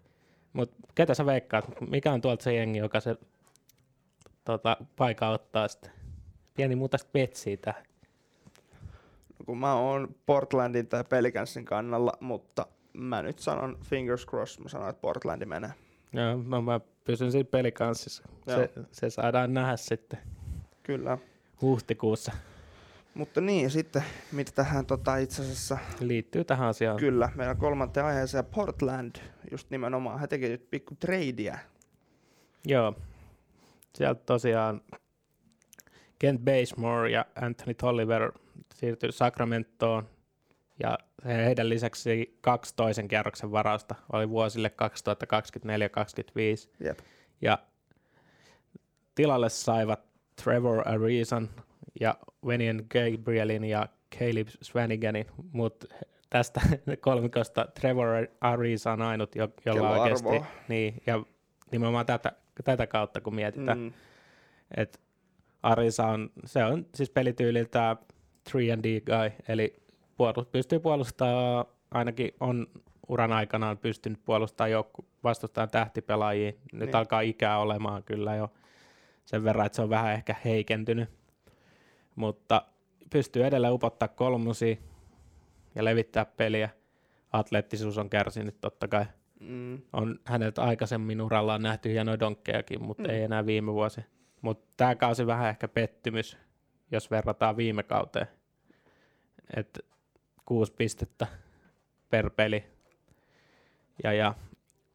Mutta 0.52 0.76
ketä 0.94 1.14
sä 1.14 1.26
veikkaat? 1.26 1.64
Mikä 1.90 2.12
on 2.12 2.21
tuolta 2.21 2.42
se 2.44 2.54
jengi, 2.54 2.78
joka 2.78 3.00
se 3.00 3.16
tota, 4.44 4.76
paikka 4.97 5.28
ottaa 5.28 5.68
sitten? 5.68 5.90
Pieni 6.54 6.76
muuta 6.76 6.97
vetsiä 7.14 7.56
tähän. 7.56 7.83
Kun 9.47 9.59
mä 9.59 9.75
oon 9.75 10.15
Portlandin 10.27 10.87
tai 10.87 11.05
Pelicansin 11.09 11.65
kannalla, 11.65 12.13
mutta 12.21 12.67
mä 12.93 13.23
nyt 13.23 13.39
sanon 13.39 13.79
fingers 13.85 14.27
crossed, 14.27 14.63
mä 14.63 14.69
sanon, 14.69 14.89
että 14.91 15.01
Portlandi 15.01 15.47
menee. 15.47 15.71
Joo, 16.13 16.43
no 16.47 16.63
mä 16.63 16.81
pysyn 17.05 17.33
siinä 17.33 17.49
pelikanssissa. 17.51 18.23
Se, 18.49 18.71
se 18.93 19.11
saadaan 19.11 19.55
nähdä 19.55 19.77
sitten 19.77 20.19
Kyllä. 20.83 21.19
huhtikuussa. 21.63 22.33
Mutta 23.15 23.41
niin, 23.41 23.71
sitten 23.71 24.05
mitä 24.33 24.53
tähän 24.53 24.87
tota, 24.87 25.17
itse 25.17 25.43
asiassa, 25.43 25.79
Liittyy 26.01 26.45
tähän 26.45 26.69
asiaan. 26.69 26.97
kyllä, 26.97 27.31
meidän 27.35 27.57
kolmanteen 27.57 28.07
aiheeseen 28.07 28.45
Portland, 28.45 29.17
just 29.51 29.71
nimenomaan, 29.71 30.21
he 30.21 30.27
teki 30.27 30.49
nyt 30.49 30.71
pikku 30.71 30.95
tradeä. 30.95 31.59
Joo. 32.67 32.95
Sieltä 33.95 34.23
tosiaan 34.27 34.81
Kent 36.19 36.41
Basemore 36.45 37.11
ja 37.11 37.25
Anthony 37.43 37.75
Tolliver 37.75 38.33
siirtyi 38.75 39.12
Sacramentoon 39.12 40.09
ja 40.83 40.99
heidän 41.25 41.69
lisäksi 41.69 42.38
kaksi 42.40 42.75
toisen 42.76 43.09
kierroksen 43.09 43.52
varausta 43.52 43.95
oli 44.12 44.28
vuosille 44.28 44.71
2024-2025. 46.69 46.71
Jep. 46.81 46.99
Ja 47.40 47.59
tilalle 49.14 49.49
saivat 49.49 50.00
Trevor 50.45 50.88
Arisan 50.88 51.50
ja 52.00 52.14
Venian 52.47 52.83
Gabrielin 52.90 53.64
ja 53.64 53.88
Caleb 54.19 54.49
Swaniganin, 54.62 55.26
mutta 55.52 55.87
tästä 56.31 56.61
kolmikosta 57.00 57.66
Trevor 57.81 58.26
Arisa 58.40 58.93
on 58.93 59.02
ainut, 59.02 59.37
jo- 59.37 59.49
jolla 59.64 59.81
Kello 59.81 60.02
oikeasti, 60.02 60.28
arvoa. 60.28 60.47
niin, 60.69 61.02
ja 61.07 61.23
nimenomaan 61.73 62.07
tätä, 62.07 62.33
tätä 62.64 62.87
kautta, 62.87 63.21
kun 63.21 63.35
mietitään. 63.35 63.78
Mm, 63.78 63.93
että 64.76 64.99
Arisa 65.62 66.07
on, 66.07 66.31
se 66.45 66.64
on 66.64 66.87
siis 66.95 67.11
pelityyliltä 67.11 67.97
3D 68.51 68.87
guy, 69.07 69.31
eli 69.49 69.77
puolust, 70.17 70.53
pystyy 70.53 70.79
puolustamaan, 70.79 71.65
ainakin 71.91 72.31
on 72.41 72.67
uran 73.09 73.33
aikanaan 73.33 73.79
pystynyt 73.79 74.21
puolustamaan 74.25 74.71
joukku 74.71 75.05
vastustajan 75.25 75.71
tähtipelaajia. 75.71 76.53
Nyt 76.73 76.81
Niin. 76.81 76.97
alkaa 76.97 77.21
ikää 77.21 77.59
olemaan 77.59 78.03
kyllä 78.05 78.35
jo 78.37 78.51
sen 79.25 79.45
verran, 79.45 79.67
että 79.67 79.77
se 79.77 79.83
on 79.83 79.91
vähän 79.91 80.13
ehkä 80.15 80.35
heikentynyt, 80.45 81.09
mutta 82.17 82.63
pystyy 83.11 83.45
edelleen 83.45 83.73
upottaa 83.73 84.09
kolmosia 84.09 84.77
ja 85.75 85.85
levittää 85.85 86.25
peliä. 86.25 86.69
Atleettisuus 87.33 87.99
on 87.99 88.11
kärsinyt 88.11 88.61
totta 88.61 88.89
kai. 88.89 89.05
mm, 89.41 89.79
On 89.93 90.19
häneltä 90.25 90.63
aikaisemmin 90.63 91.21
urallaan 91.21 91.63
nähty 91.63 91.89
hienoja 91.93 92.21
donkkejakin, 92.21 92.83
mutta 92.83 93.03
mm. 93.03 93.11
ei 93.11 93.23
enää 93.23 93.47
viime 93.47 93.73
vuosi. 93.73 94.01
Mutta 94.41 94.67
tämä 94.77 94.95
kausi 94.95 95.27
vähän 95.27 95.49
ehkä 95.49 95.69
pettymys, 95.69 96.39
jos 96.95 97.11
verrataan 97.11 97.57
viime 97.57 97.83
kauteen. 97.83 98.27
Et 99.57 99.79
kuusi 100.47 100.73
pistettä 100.73 101.27
per 102.11 102.31
peli. 102.31 102.65
Ja, 104.05 104.13
ja 104.13 104.35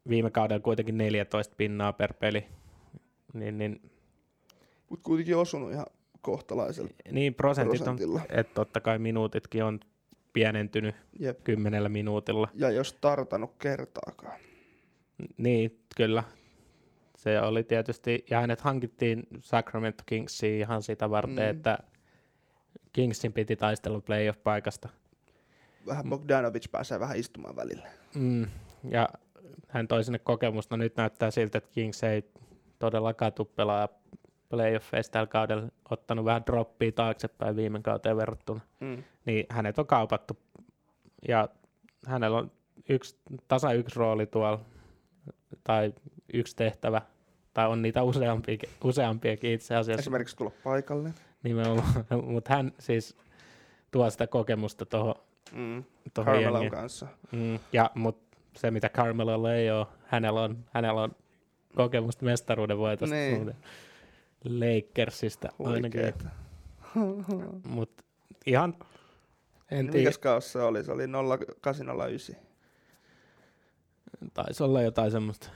viime 0.10 0.32
kaudella 0.32 0.60
kuitenkin 0.60 0.98
14 0.98 1.56
pinnaa 1.58 1.94
per 1.94 2.13
peli. 2.13 2.46
Niin, 3.34 3.58
niin, 3.58 3.82
Mutta 4.89 5.03
kuitenkin 5.03 5.38
osunut 5.38 5.72
ihan 5.72 5.86
kohtalaisella 6.22 6.89
niin 7.12 7.34
prosentit 7.34 7.88
on, 7.88 7.98
että 8.29 8.53
totta 8.53 8.82
kai 8.82 9.00
minuutitkin 9.00 9.63
on 9.63 9.79
pienentynyt 10.34 10.96
Jep. 11.20 11.44
kymmenellä 11.44 11.89
minuutilla. 11.89 12.48
Ja 12.53 12.72
jos 12.72 12.94
tartanut 12.94 13.56
kertaakaan. 13.60 14.39
Niin, 15.38 15.79
kyllä. 15.96 16.24
Se 17.19 17.41
oli 17.41 17.63
tietysti, 17.63 18.25
ja 18.29 18.41
hänet 18.41 18.61
hankittiin 18.61 19.23
Sacramento 19.39 20.03
Kingsiin 20.05 20.59
ihan 20.59 20.81
sitä 20.81 21.09
varten, 21.09 21.35
Mm. 21.35 21.49
että 21.57 21.77
Kingsin 22.93 23.33
piti 23.33 23.55
taistella 23.55 24.01
playoff-paikasta. 24.01 24.89
Vähän 25.88 26.09
Bogdanovic 26.09 26.71
pääsee 26.71 26.99
vähän 26.99 27.17
istumaan 27.17 27.55
välillä. 27.55 27.88
Mm. 28.15 28.47
Ja 28.89 29.09
hän 29.67 29.88
toi 29.88 30.03
sinne 30.03 30.19
kokemusta. 30.19 30.77
Nyt 30.77 30.95
näyttää 30.97 31.31
siltä, 31.31 31.57
että 31.57 31.69
Kings 31.71 32.03
ei 32.03 32.23
todellakaan 32.79 33.33
tule 33.33 33.47
pelaa 33.55 33.88
playoffeista 34.49 35.11
tällä 35.13 35.27
kaudella, 35.27 35.67
ottanut 35.89 36.25
vähän 36.25 36.43
droppia 36.45 36.91
taaksepäin 36.91 37.55
viime 37.55 37.81
kauteen 37.81 38.17
verrattuna. 38.17 38.61
Mm. 38.79 39.03
Niin 39.25 39.45
hänet 39.49 39.79
on 39.79 39.88
kaupattu, 39.88 40.38
ja 41.27 41.49
hänellä 42.07 42.38
on 42.38 42.51
yksi, 42.89 43.17
tasa 43.47 43.73
yksi 43.73 43.99
rooli 43.99 44.25
tuolla, 44.27 44.65
tai 45.63 45.93
yksi 46.33 46.55
tehtävä, 46.55 47.01
tai 47.53 47.67
on 47.67 47.81
niitä 47.81 48.03
useampiakin, 48.03 48.69
useampiakin 48.83 49.51
itse 49.51 49.75
asiassa. 49.75 50.00
Esimerkiksi 50.01 50.36
tulla 50.38 50.51
paikalle. 50.63 51.13
Nimenomaan, 51.43 52.05
mutta 52.31 52.53
hän 52.55 52.71
siis 52.79 53.17
tuo 53.91 54.09
sitä 54.09 54.27
kokemusta 54.27 54.86
tuohon 54.86 55.15
Mm. 55.53 55.83
Carmelon 56.15 56.69
kanssa. 56.69 57.07
Mm, 57.31 57.59
ja, 57.74 57.91
mutta 57.95 58.38
se 58.57 58.71
mitä 58.71 58.89
Carmelolla 58.89 59.53
ei 59.53 59.71
ole, 59.71 59.88
hänellä 60.05 60.41
on, 60.41 60.65
hänellä 60.74 61.01
on 61.01 61.15
kokemusta 61.75 62.25
mestaruuden 62.25 62.77
voitosta 62.77 63.15
Niin. 63.15 63.36
muuten. 63.36 63.55
Lakersista 64.43 65.50
ainakin. 65.63 66.01
Mutta 67.67 68.03
ihan, 68.45 68.75
en 69.71 69.86
tiedä, 69.86 69.98
Mikäs 69.98 70.17
kaus 70.17 70.51
se 70.51 70.62
oli? 70.62 70.83
Se 70.83 70.91
oli 70.91 71.03
0809. 71.07 72.36
taisi 74.33 74.63
olla 74.63 74.81
jotain 74.81 75.12
semmoista. 75.12 75.50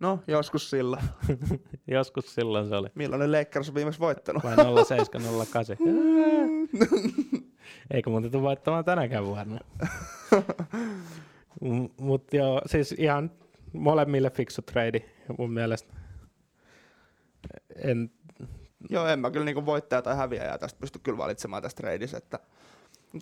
No, 0.00 0.22
joskus 0.26 0.70
sillä. 0.70 1.02
Joskus 1.86 2.34
silloin 2.34 2.68
se 2.68 2.76
oli. 2.76 2.88
Milloin 2.94 3.32
Lakers 3.32 3.68
on 3.68 3.74
viimeksi 3.74 4.00
voittanut? 4.00 4.44
Vai 4.44 4.56
0708. 4.84 5.76
Eikö 7.90 8.10
muuten 8.10 8.30
tule 8.30 8.42
voittamaan 8.42 8.84
tänäkään 8.84 9.26
vuonna. 9.26 9.60
Mutta 12.00 12.36
joo, 12.36 12.62
siis 12.66 12.92
ihan 12.92 13.30
molemmille 13.72 14.30
fiksu 14.30 14.62
trade 14.62 15.04
mun 15.38 15.52
mielestä. 15.52 15.94
En, 17.76 18.10
Joo, 18.90 19.06
en 19.06 19.18
mä 19.18 19.30
kyllä 19.30 19.44
niinku 19.44 19.66
voittaja 19.66 20.02
tai 20.02 20.16
häviäjää 20.16 20.58
tästä 20.58 20.80
pysty 20.80 20.98
kyllä 20.98 21.18
valitsemaan 21.18 21.62
tästä 21.62 21.82
tradeissa, 21.82 22.16
että 22.16 22.38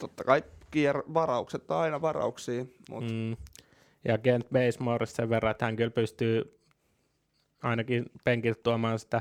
totta 0.01 0.25
kai 0.25 0.43
kier- 0.71 1.15
varaukset 1.15 1.71
on 1.71 1.77
aina 1.77 2.03
varauksia, 2.03 2.65
mm. 2.65 3.11
mm, 3.11 3.37
ja 4.05 4.19
Kent 4.19 4.47
Basemore 4.53 5.07
sen 5.07 5.29
verran, 5.31 5.51
että 5.51 5.65
hän 5.65 5.77
kyllä 5.77 5.91
pystyy 5.91 6.59
ainakin 7.65 8.05
penkiltä 8.25 8.61
tuomaan 8.63 8.99
sitä 8.99 9.21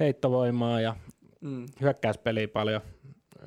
heittovoimaa 0.00 0.80
ja 0.80 0.96
mm, 1.40 1.66
hyökkäyspeliä 1.80 2.48
paljon. 2.48 2.80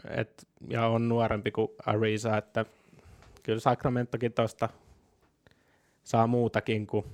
Et, 0.09 0.47
ja 0.69 0.87
on 0.87 1.09
nuorempi 1.09 1.51
kuin 1.51 1.67
Ariza, 1.85 2.37
että 2.37 2.65
kyllä 3.43 3.59
Sacramentokin 3.59 4.33
tuosta 4.33 4.69
saa 6.03 6.27
muutakin 6.27 6.87
kuin 6.87 7.05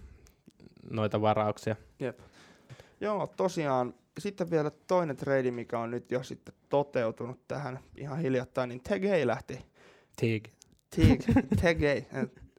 noita 0.89 1.21
varauksia. 1.21 1.75
Joo, 3.01 3.33
tosiaan 3.37 3.93
sitten 4.19 4.51
vielä 4.51 4.71
toinen 4.87 5.17
trade, 5.17 5.51
mikä 5.51 5.79
on 5.79 5.91
nyt 5.91 6.11
jo 6.11 6.23
sitten 6.23 6.55
toteutunut 6.69 7.47
tähän 7.47 7.79
ihan 7.97 8.19
hiljattain, 8.19 8.69
niin 8.69 8.81
Tegay 8.81 9.27
lähti. 9.27 9.59
Teague. 10.15 10.51
Teague, 10.95 11.43
Tegay, 11.61 12.01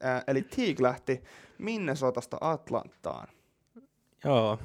äh, 0.04 0.24
eli 0.26 0.42
Teague 0.42 0.82
lähti 0.82 1.22
Minnesotasta 1.58 2.36
Atlantaan. 2.40 3.28
Joo, 4.24 4.58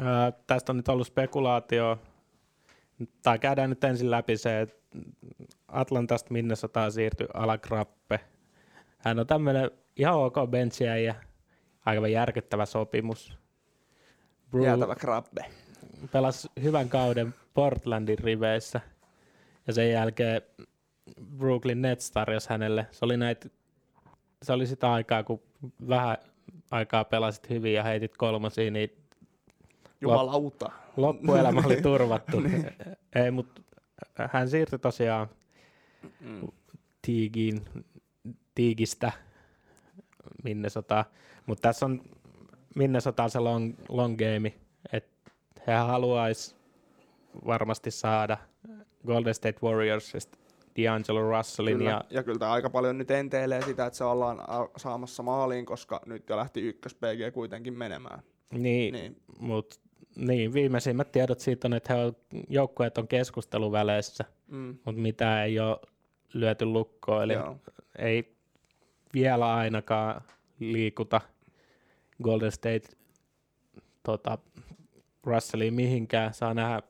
ää, 0.00 0.32
tästä 0.46 0.72
on 0.72 0.76
nyt 0.76 0.88
ollut 0.88 1.06
spekulaatio, 1.06 1.98
tai 3.22 3.38
käydään 3.38 3.70
nyt 3.70 3.84
ensin 3.84 4.10
läpi 4.10 4.36
se, 4.36 4.60
että 4.60 4.98
Atlantasta 5.68 6.32
Minnesotaan 6.32 6.92
siirtyi 6.92 7.26
Alakrappe. 7.34 8.20
Hän 8.98 9.18
on 9.18 9.26
tämmöinen 9.26 9.70
ihan 9.96 10.14
ok 10.14 10.34
benchiä 10.50 10.96
ja 10.96 11.14
aika 11.86 12.08
järkyttävä 12.08 12.66
sopimus. 12.66 13.38
Bru 14.50 14.64
Jäätävä 14.64 14.94
krabbe. 14.94 15.44
pelasi 16.12 16.48
hyvän 16.62 16.88
kauden 16.88 17.34
Portlandin 17.54 18.18
riveissä 18.18 18.80
ja 19.66 19.72
sen 19.72 19.90
jälkeen 19.90 20.42
Brooklyn 21.36 21.82
Nets 21.82 22.10
tarjosi 22.10 22.50
hänelle. 22.50 22.86
Se 22.90 23.04
oli, 23.04 23.16
näitä, 23.16 23.48
se 24.44 24.52
oli 24.52 24.66
sitä 24.66 24.92
aikaa, 24.92 25.22
kun 25.22 25.42
vähän 25.88 26.16
aikaa 26.70 27.04
pelasit 27.04 27.50
hyvin 27.50 27.74
ja 27.74 27.82
heitit 27.82 28.16
kolmosia, 28.16 28.70
niin 28.70 28.90
Jumalauta. 30.00 30.70
loppuelämä 30.96 31.62
oli 31.66 31.82
turvattu. 31.92 32.42
Ei, 33.14 33.30
mutta 33.30 33.62
hän 34.32 34.48
siirtyi 34.48 34.78
tosiaan 34.78 35.28
Mm. 36.20 36.48
Tiigiin, 37.02 37.64
Tiigistä 38.54 39.12
Minnesota. 40.44 41.04
Mutta 41.46 41.62
tässä 41.68 41.86
on 41.86 42.02
Minnesota 42.76 43.28
se 43.28 43.38
long, 43.38 43.74
long 43.88 44.16
game, 44.18 44.52
että 44.92 45.30
he 45.66 45.72
haluaisi 45.72 46.56
varmasti 47.46 47.90
saada 47.90 48.38
Golden 49.06 49.34
State 49.34 49.58
Warriorsista 49.62 50.38
D'Angelo 50.78 51.38
Russellin 51.38 51.78
Kyllä. 51.78 51.90
ja 51.90 52.00
Ja, 52.10 52.22
kyllä 52.22 52.38
tämä 52.38 52.52
aika 52.52 52.70
paljon 52.70 52.98
nyt 52.98 53.10
enteilee 53.10 53.62
sitä, 53.62 53.86
että 53.86 53.96
se 53.96 54.04
ollaan 54.04 54.40
a- 54.40 54.68
saamassa 54.76 55.22
maaliin, 55.22 55.66
koska 55.66 56.00
nyt 56.06 56.28
jo 56.28 56.36
lähti 56.36 56.60
ykkös 56.60 56.94
PG 56.94 57.34
kuitenkin 57.34 57.74
menemään. 57.74 58.22
niin, 58.52 58.62
Niin. 58.62 58.92
niin. 58.94 59.16
Mut, 59.38 59.80
niin, 60.16 60.52
viimeisimmät 60.52 61.12
tiedot 61.12 61.40
siitä 61.40 61.68
on, 61.68 61.72
että 61.74 61.94
he 61.94 62.00
on, 62.04 62.16
joukkueet 62.48 62.98
on 62.98 63.08
keskusteluväleissä, 63.08 64.24
Mm. 64.48 64.78
mutta 64.84 65.00
mitä 65.00 65.44
ei 65.44 65.60
ole 65.60 65.78
lyöty 66.32 66.64
lukkoon, 66.66 67.22
eli 67.22 67.32
Joo. 67.32 67.56
ei 67.98 68.34
vielä 69.14 69.54
ainakaan 69.54 70.20
liikuta 70.60 71.20
Golden 72.22 72.52
State 72.52 72.88
tota, 74.02 74.38
Russelliin 75.24 75.74
mihinkään. 75.74 76.34
Saa 76.34 76.54
nähdä 76.54 76.82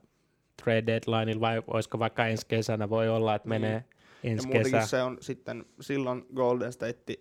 trade 0.63 0.87
deadlineilla 0.87 1.41
vai 1.41 1.63
olisiko 1.67 1.99
vaikka 1.99 2.27
ensi 2.27 2.47
kesänä. 2.47 2.91
Voi 2.91 3.09
olla, 3.09 3.35
että 3.35 3.49
Niin. 3.49 3.61
menee 3.61 3.85
Ja 4.23 4.31
ensi 4.31 4.49
kesä. 4.49 4.87
se 4.87 5.03
on 5.03 5.19
sitten, 5.21 5.65
silloin 5.81 6.27
Golden 6.35 6.73
State 6.73 7.15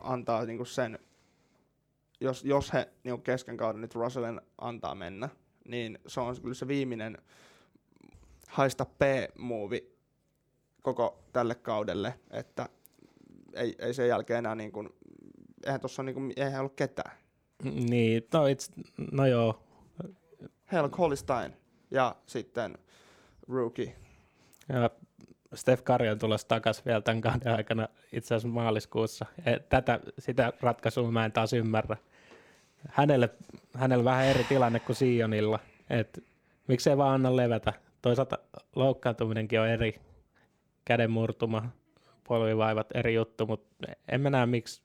antaa 0.00 0.44
niinku 0.44 0.64
sen, 0.64 0.98
jos, 2.20 2.44
jos 2.44 2.72
he 2.72 2.88
niinku 3.04 3.22
kesken 3.22 3.56
kauden 3.56 3.80
nyt 3.80 3.94
Russellin 3.94 4.40
antaa 4.58 4.94
mennä, 4.94 5.28
niin 5.68 5.98
se 6.06 6.20
on 6.20 6.40
kyllä 6.40 6.54
se 6.54 6.68
viimeinen 6.68 7.18
haista 8.48 8.84
P-muuvi 8.84 9.92
koko 10.82 11.24
tälle 11.32 11.54
kaudelle, 11.54 12.14
että 12.30 12.68
ei, 13.54 13.74
ei 13.78 13.94
sen 13.94 14.08
jälkeen 14.08 14.38
enää 14.38 14.54
niinku, 14.54 14.88
eihän 15.66 15.80
tossa 15.80 16.02
niinku, 16.02 16.20
eihän 16.36 16.60
ollut 16.60 16.76
ketään. 16.76 17.16
Niin, 17.64 18.22
no, 18.32 18.40
it's, 18.46 18.82
no 19.12 19.26
joo. 19.26 19.62
Heillä 20.72 20.84
on 20.84 20.90
Colin 20.90 21.16
Stein 21.16 21.52
ja 21.92 22.16
sitten 22.26 22.78
rookie. 23.48 23.96
Ja 24.68 24.90
Steph 25.54 25.82
Curry 25.82 26.08
on 26.08 26.18
tulossa 26.18 26.48
takaisin 26.48 26.84
vielä 26.84 27.00
tämän 27.00 27.20
kauden 27.20 27.54
aikana 27.54 27.88
itse 28.12 28.34
asiassa 28.34 28.48
maaliskuussa. 28.48 29.26
Tätä, 29.68 30.00
sitä 30.18 30.52
ratkaisua 30.60 31.10
mä 31.10 31.24
en 31.24 31.32
taas 31.32 31.52
ymmärrä. 31.52 31.96
Hänelle, 32.88 33.30
hänellä 33.74 34.04
vähän 34.04 34.26
eri 34.26 34.44
tilanne 34.44 34.80
kuin 34.80 34.96
Sionilla. 34.96 35.58
Et 35.90 36.24
miksei 36.68 36.96
vaan 36.96 37.14
anna 37.14 37.36
levätä. 37.36 37.72
Toisaalta 38.02 38.38
loukkaantuminenkin 38.76 39.60
on 39.60 39.68
eri 39.68 40.00
käden 40.84 41.10
murtuma, 41.10 41.68
polvivaivat 42.28 42.86
eri 42.94 43.14
juttu, 43.14 43.46
mutta 43.46 43.86
en 44.08 44.20
mä 44.20 44.30
näe 44.30 44.46
miksi 44.46 44.82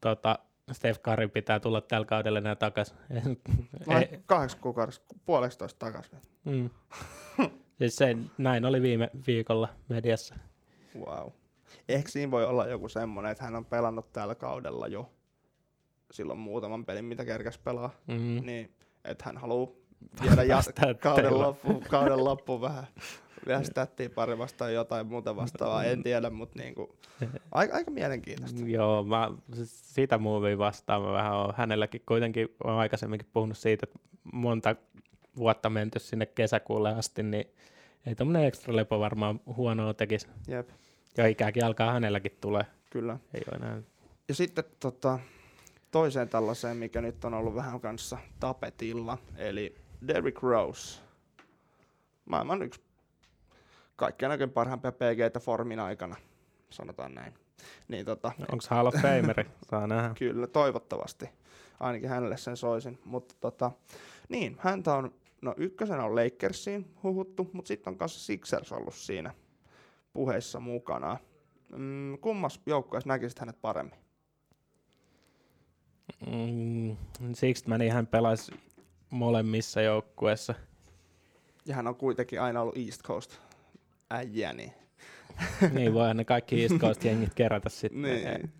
tota, 0.00 0.38
Steph 0.72 1.00
Curry 1.00 1.28
pitää 1.28 1.60
tulla 1.60 1.80
tällä 1.80 2.06
kaudella 2.06 2.38
enää 2.38 2.54
takaisin. 2.56 2.96
Kahdeksan 4.26 4.60
kuukaudessa, 4.60 5.02
puolestoista 5.24 5.78
takaisin. 5.86 6.18
Mm. 6.44 6.70
siis 7.78 7.96
se, 7.96 8.16
näin 8.38 8.64
oli 8.64 8.82
viime 8.82 9.10
viikolla 9.26 9.68
mediassa. 9.88 10.34
Wow. 10.98 11.28
Ehkä 11.88 12.10
siinä 12.10 12.30
voi 12.30 12.44
olla 12.44 12.66
joku 12.66 12.88
semmoinen, 12.88 13.32
että 13.32 13.44
hän 13.44 13.54
on 13.54 13.64
pelannut 13.64 14.12
tällä 14.12 14.34
kaudella 14.34 14.86
jo 14.88 15.10
silloin 16.10 16.38
muutaman 16.38 16.84
pelin, 16.84 17.04
mitä 17.04 17.24
kerkäs 17.24 17.58
pelaa, 17.58 17.90
Mm. 18.06 18.40
niin 18.46 18.74
että 19.04 19.24
hän 19.24 19.36
haluaa 19.36 19.68
viedä 20.22 20.42
ja- 20.42 20.54
Päästää 20.56 20.94
kauden, 20.94 21.38
loppuun, 21.38 21.82
kauden 21.90 22.24
loppuun 22.24 22.60
vähän 22.60 22.84
vielä 23.46 23.62
stättiä 23.62 24.10
pari 24.10 24.38
vastaan 24.38 24.74
jotain 24.74 25.06
muuta 25.06 25.36
vastaavaa, 25.36 25.84
en 25.84 26.02
tiedä, 26.02 26.30
mutta 26.30 26.58
niinku, 26.58 26.96
aika, 27.52 27.74
aika 27.74 27.90
mielenkiintoista. 27.90 28.60
Joo, 28.66 29.04
mä 29.04 29.30
siis 29.54 29.94
sitä 29.94 30.18
movia 30.18 30.58
vastaan 30.58 31.02
mä 31.02 31.12
vähän 31.12 31.32
oon. 31.32 31.54
Hänelläkin 31.56 32.02
kuitenkin 32.06 32.48
on 32.64 32.74
aikaisemminkin 32.74 33.28
puhunut 33.32 33.58
siitä, 33.58 33.86
että 33.86 33.98
monta 34.32 34.76
vuotta 35.36 35.70
menty 35.70 35.98
sinne 35.98 36.26
kesäkuulle 36.26 36.94
asti, 36.94 37.22
niin 37.22 37.44
ei 38.06 38.14
tämmöinen 38.14 38.44
ekstra 38.44 38.76
lepo 38.76 39.00
varmaan 39.00 39.40
huonoa 39.56 39.94
tekisi. 39.94 40.26
Jep, 40.48 40.68
Ja 41.16 41.26
ikääkin 41.26 41.64
alkaa 41.64 41.92
hänelläkin 41.92 42.36
tulee. 42.40 42.64
kyllä. 42.90 43.18
Ei 43.34 43.42
ole 43.48 43.56
enää. 43.56 43.82
Ja 44.28 44.34
sitten 44.34 44.64
tota, 44.80 45.18
toiseen 45.90 46.28
tällaiseen, 46.28 46.76
mikä 46.76 47.00
nyt 47.00 47.24
on 47.24 47.34
ollut 47.34 47.54
vähän 47.54 47.80
kanssa 47.80 48.18
tapetilla, 48.40 49.18
eli 49.36 49.74
Derrick 50.08 50.42
Rose. 50.42 51.00
Maailman 52.24 52.62
yksi 52.62 52.80
kaikkien 53.96 54.30
aikojen 54.30 54.50
parhaimpia 54.50 54.92
PGtä 54.92 55.40
formin 55.40 55.80
aikana, 55.80 56.16
sanotaan 56.70 57.14
näin. 57.14 57.34
Niin 57.88 58.06
tota, 58.06 58.32
Onko 58.52 58.64
Hall 58.70 58.86
of 58.86 58.94
Fameri? 58.94 59.44
Saa 59.70 59.86
nähdä. 59.86 60.14
kyllä, 60.18 60.46
toivottavasti. 60.46 61.30
Ainakin 61.80 62.08
hänelle 62.08 62.36
sen 62.36 62.56
soisin. 62.56 62.98
Mutta 63.04 63.34
tota, 63.40 63.70
niin, 64.28 64.56
häntä 64.58 64.94
on, 64.94 65.14
no 65.42 65.54
ykkösenä 65.56 66.04
on 66.04 66.16
Lakersiin 66.16 66.94
huhuttu, 67.02 67.50
mutta 67.52 67.68
sitten 67.68 67.90
on 67.90 67.98
kanssa 67.98 68.20
Sixers 68.20 68.72
ollut 68.72 68.94
siinä 68.94 69.34
puheissa 70.12 70.60
mukana. 70.60 71.16
Mm, 71.76 72.18
kummas 72.18 72.60
joukkueessa 72.66 73.08
näkisit 73.08 73.38
hänet 73.38 73.60
paremmin? 73.60 73.98
Mm, 76.26 76.96
Sixtman 77.34 77.90
hän 77.90 78.06
pelasi 78.06 78.52
molemmissa 79.10 79.80
joukkueissa. 79.80 80.54
Ja 81.66 81.74
hän 81.74 81.86
on 81.86 81.96
kuitenkin 81.96 82.40
aina 82.40 82.60
ollut 82.60 82.76
East 82.76 83.02
Coast 83.02 83.45
äijä, 84.10 84.52
niin, 84.52 84.72
voihan 85.94 86.16
ne 86.16 86.24
kaikki 86.24 86.62
East 86.62 86.74
Coast-jengit 86.74 87.34
kerätä 87.34 87.68
sitten. 87.68 88.02
niin. 88.02 88.52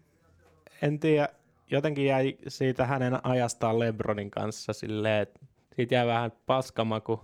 en 0.82 1.00
tiedä, 1.00 1.28
jotenkin 1.70 2.06
jäi 2.06 2.37
siitä 2.48 2.87
hänen 2.87 3.26
ajastaan 3.26 3.78
Lebronin 3.78 4.30
kanssa 4.30 4.72
silleen, 4.72 5.22
että 5.22 5.40
siitä 5.76 5.94
jäi 5.94 6.06
vähän 6.06 6.32
paskamaku. 6.46 7.20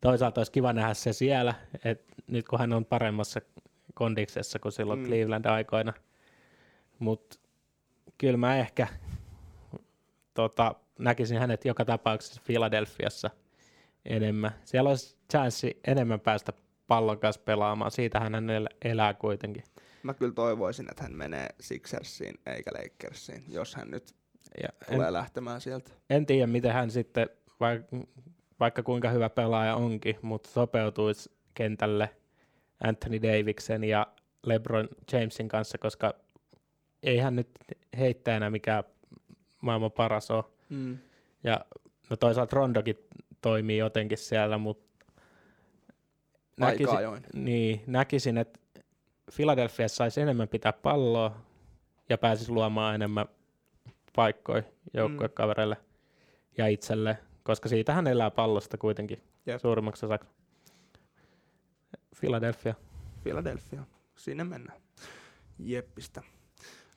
Toisaalta 0.00 0.40
olisi 0.40 0.52
kiva 0.52 0.72
nähdä 0.72 0.94
se 0.94 1.12
siellä, 1.12 1.54
että 1.84 2.14
nyt 2.26 2.48
kun 2.48 2.58
hän 2.58 2.72
on 2.72 2.84
paremmassa 2.84 3.40
kondiksessa 3.94 4.58
kuin 4.58 4.72
silloin 4.72 5.00
Mm. 5.00 5.06
Cleveland-aikoina. 5.06 5.92
Mutta 6.98 7.38
kyllä 8.18 8.36
mä 8.36 8.56
ehkä 8.56 8.86
tota, 10.34 10.74
näkisin 10.98 11.38
hänet 11.38 11.64
joka 11.64 11.84
tapauksessa 11.84 12.40
Philadelphiassa 12.46 13.30
enemmän. 14.04 14.50
Siellä 14.64 14.90
olisi 14.90 15.16
chanssi 15.30 15.80
enemmän 15.86 16.20
päästä 16.20 16.52
pallon 16.86 17.18
kanssa 17.18 17.42
pelaamaan. 17.44 17.90
Siitähän 17.90 18.34
hän 18.34 18.50
el- 18.50 18.68
elää 18.84 19.14
kuitenkin. 19.14 19.64
Mä 20.02 20.14
kyllä 20.14 20.32
toivoisin, 20.32 20.86
että 20.90 21.02
hän 21.02 21.12
menee 21.16 21.48
Sixersiin 21.60 22.34
eikä 22.46 22.70
Lakersiin, 22.72 23.44
jos 23.48 23.74
hän 23.74 23.90
nyt 23.90 24.14
Ja 24.62 24.68
tulee 24.90 25.06
en, 25.06 25.12
lähtemään 25.12 25.60
sieltä. 25.60 25.90
en 26.10 26.26
tiedä, 26.26 26.46
miten 26.46 26.72
hän 26.72 26.90
sitten, 26.90 27.28
vaikka, 27.60 27.96
vaikka 28.60 28.82
kuinka 28.82 29.10
hyvä 29.10 29.28
pelaaja 29.30 29.74
onkin, 29.76 30.16
mutta 30.22 30.50
sopeutuisi 30.50 31.30
kentälle 31.54 32.10
Anthony 32.84 33.22
Daviksen 33.22 33.84
ja 33.84 34.06
LeBron 34.46 34.88
Jamesin 35.12 35.48
kanssa, 35.48 35.78
koska 35.78 36.14
ei 37.02 37.18
hän 37.18 37.36
nyt 37.36 37.48
heittäjänä 37.98 38.50
mikään 38.50 38.84
maailman 39.62 39.92
paras 39.92 40.30
ole. 40.30 40.44
Mm. 40.68 40.98
Ja 41.44 41.60
no 42.10 42.16
toisaalta 42.16 42.56
Rondokin 42.56 42.98
toimii 43.40 43.78
jotenkin 43.78 44.18
siellä, 44.18 44.58
mutta 44.58 44.86
Aika 46.60 46.72
näkisin, 46.72 46.98
ajoin. 46.98 47.22
niin, 47.34 47.82
näkisin, 47.86 48.38
että 48.38 48.60
Philadelphia 49.36 49.88
saisi 49.88 50.20
enemmän 50.20 50.48
pitää 50.48 50.72
palloa 50.72 51.36
ja 52.08 52.18
pääsisi 52.18 52.52
luomaan 52.52 52.94
enemmän 52.94 53.26
paikkoja 54.16 54.62
joukkuekavereille 54.94 55.76
ja 56.58 56.66
itselle, 56.66 57.18
koska 57.42 57.68
siitä 57.68 57.92
hän 57.92 58.06
elää 58.06 58.30
pallosta 58.30 58.78
kuitenkin 58.78 59.22
Jep. 59.46 59.60
suurimmaksi 59.60 60.06
osaksi. 60.06 60.30
Philadelphia. 62.20 62.74
Philadelphia. 63.22 63.82
Sinne 64.16 64.44
mennään. 64.44 64.80
Jeppistä. 65.58 66.22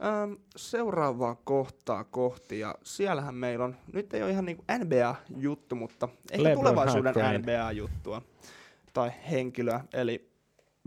Ähm, 0.03 0.33
seuraavaa 0.55 1.35
kohtaa 1.35 2.03
kohti, 2.03 2.59
ja 2.59 2.75
siellähän 2.83 3.35
meillä 3.35 3.65
on, 3.65 3.75
nyt 3.93 4.13
ei 4.13 4.23
ole 4.23 4.31
ihan 4.31 4.45
niinku 4.45 4.63
NBA-juttu, 4.83 5.75
mutta 5.75 6.09
ehkä 6.31 6.43
LeBron 6.43 6.65
tulevaisuuden 6.65 7.13
NBA-juttua 7.13 8.21
tai 8.93 9.11
henkilöä, 9.31 9.83
eli 9.93 10.31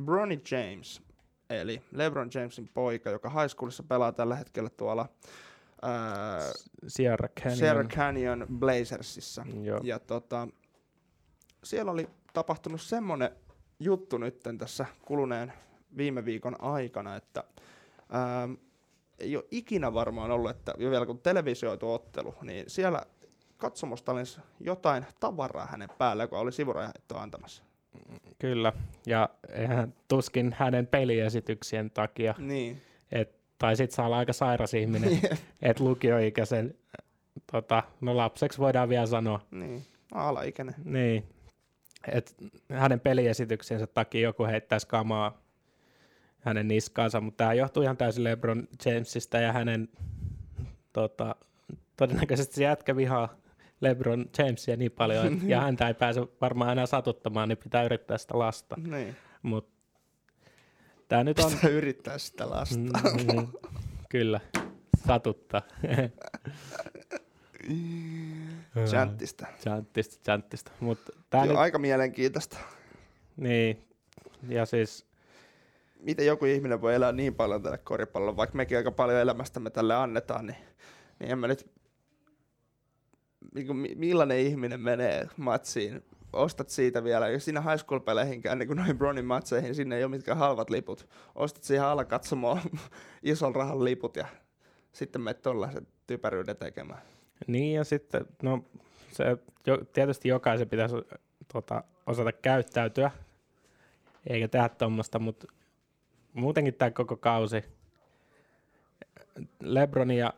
Bronny 0.04 0.40
James, 0.50 1.02
eli 1.50 1.82
LeBron 1.92 2.30
Jamesin 2.34 2.68
poika, 2.68 3.10
joka 3.10 3.30
high 3.30 3.48
schoolissa 3.48 3.82
pelaa 3.82 4.12
tällä 4.12 4.36
hetkellä 4.36 4.70
tuolla 4.70 5.08
ää, 5.82 6.40
Sierra 6.86 7.28
Canyon. 7.28 7.56
Sierra 7.56 7.84
Canyon 7.84 8.46
Blazersissa. 8.58 9.46
Joo. 9.62 9.80
Ja 9.82 9.98
tota, 9.98 10.48
siellä 11.64 11.92
oli 11.92 12.08
tapahtunut 12.32 12.80
semmoinen 12.80 13.30
juttu 13.80 14.18
nyt 14.18 14.40
tässä 14.58 14.86
kuluneen 15.04 15.52
viime 15.96 16.24
viikon 16.24 16.56
aikana, 16.60 17.16
että 17.16 17.44
ää, 18.08 18.48
ei 19.18 19.36
ole 19.36 19.44
ikinä 19.50 19.94
varmaan 19.94 20.30
ollut, 20.30 20.50
että 20.50 20.74
jo 20.78 20.90
vielä 20.90 21.06
kun 21.06 21.18
televisioitu 21.18 21.92
ottelu, 21.92 22.34
niin 22.42 22.64
siellä 22.70 23.02
katsomosta 23.56 24.12
olisi 24.12 24.40
jotain 24.60 25.06
tavaraa 25.20 25.66
hänen 25.66 25.88
päällä, 25.98 26.22
joka 26.22 26.38
oli 26.38 26.52
sivurajahettoa 26.52 27.22
antamassa. 27.22 27.62
Kyllä, 28.38 28.72
ja 29.06 29.28
eihän 29.52 29.94
tuskin 30.08 30.54
hänen 30.58 30.86
peliesityksien 30.86 31.90
takia, 31.90 32.34
Niin. 32.38 32.82
et, 33.12 33.34
tai 33.58 33.76
sit 33.76 33.90
saa 33.90 34.06
olla 34.06 34.18
aika 34.18 34.32
sairas 34.32 34.74
ihminen, 34.74 35.20
että 35.62 35.84
lukioikäisen, 35.84 36.74
tota, 37.52 37.82
no 38.00 38.16
lapseksi 38.16 38.58
voidaan 38.58 38.88
vielä 38.88 39.06
sanoa, 39.06 39.40
niin. 39.50 39.82
Alaikäinen. 40.14 40.74
niin, 40.84 41.24
että 42.12 42.32
hänen 42.72 43.00
peliesityksensä 43.00 43.86
takia 43.86 44.20
joku 44.20 44.44
heittäisi 44.44 44.86
kamaa 44.86 45.42
hänen 46.40 46.68
niskaansa, 46.68 47.20
mutta 47.20 47.44
tämä 47.44 47.54
johtuu 47.54 47.82
ihan 47.82 47.96
täysin 47.96 48.24
LeBron 48.24 48.68
Jamesista 48.86 49.38
ja 49.38 49.52
hänen, 49.52 49.88
tota, 50.92 51.34
todennäköisesti 51.96 52.54
se 52.54 52.64
jätkä 52.64 52.96
vihaa 52.96 53.36
LeBron 53.82 54.26
Jamesia 54.38 54.76
niin 54.76 54.92
paljon, 54.92 55.40
ja 55.48 55.60
häntä 55.60 55.88
ei 55.88 55.94
pääse 55.94 56.20
varmaan 56.40 56.72
enää 56.72 56.86
satuttamaan, 56.86 57.48
niin 57.48 57.58
pitää 57.58 57.82
yrittää 57.82 58.18
sitä 58.18 58.38
lasta. 58.38 58.76
Niin. 58.76 59.16
Mutta 59.42 59.72
tämä 61.08 61.24
nyt 61.24 61.38
on... 61.38 61.52
Pitää 61.52 61.70
yrittää 61.70 62.18
sitä 62.18 62.50
lasta. 62.50 62.78
Mm, 62.78 62.90
mm, 63.36 63.48
kyllä, 64.08 64.40
satuttaa. 65.06 65.62
Chanttista. 68.90 69.46
Chanttista, 69.60 70.22
chanttista. 70.24 70.72
Mutta 70.80 71.12
tämä 71.30 71.44
Joo, 71.44 71.52
nyt, 71.52 71.60
aika 71.60 71.78
mielenkiintoista. 71.78 72.58
niin, 73.36 73.88
ja 74.48 74.66
siis, 74.66 75.06
miten 76.00 76.26
joku 76.26 76.44
ihminen 76.44 76.80
voi 76.80 76.94
elää 76.94 77.12
niin 77.12 77.34
paljon 77.34 77.62
tälle 77.62 77.78
koripallolle, 77.78 78.36
vaikka 78.36 78.56
mekin 78.56 78.76
aika 78.76 78.90
paljon 78.92 79.20
elämästämme 79.20 79.70
tälle 79.70 79.94
annetaan, 79.94 80.46
niin, 80.46 80.58
niin 81.18 81.30
en 81.30 81.38
mä 81.38 81.46
nyt, 81.46 81.71
niin 83.54 83.66
kuin, 83.66 83.76
mi- 83.76 83.94
millainen 83.94 84.38
ihminen 84.38 84.80
menee 84.80 85.28
matsiin, 85.36 86.04
ostat 86.32 86.68
siitä 86.68 87.04
vielä, 87.04 87.28
jos 87.28 87.44
siinä 87.44 87.60
high 87.60 87.84
school 87.84 88.00
peleihinkään, 88.00 88.58
niin 88.58 88.66
kuin 88.66 88.76
noihin 88.76 88.98
Bronin 88.98 89.24
matseihin, 89.24 89.74
sinne 89.74 89.96
ei 89.96 90.04
ole 90.04 90.10
mitkään 90.10 90.38
halvat 90.38 90.70
liput. 90.70 91.08
Ostat 91.34 91.64
siihen 91.64 91.84
alakatsomoon 91.84 92.60
ison 93.22 93.54
rahan 93.54 93.84
liput 93.84 94.16
ja 94.16 94.26
sitten 94.92 95.22
menet 95.22 95.42
tollaisen 95.42 95.86
typeryyden 96.06 96.56
tekemään. 96.56 97.02
niin 97.46 97.74
ja 97.74 97.84
sitten, 97.84 98.26
no 98.42 98.64
se, 99.12 99.24
jo, 99.66 99.78
tietysti 99.92 100.28
jokaisen 100.28 100.68
pitäisi 100.68 100.96
tota, 101.52 101.84
osata 102.06 102.32
käyttäytyä, 102.32 103.10
eikä 104.26 104.48
tehdä 104.48 104.68
tuommoista, 104.68 105.18
mutta 105.18 105.46
muutenkin 106.32 106.74
tämä 106.74 106.90
koko 106.90 107.16
kausi, 107.16 107.64
Lebronin 109.60 110.18
ja 110.18 110.34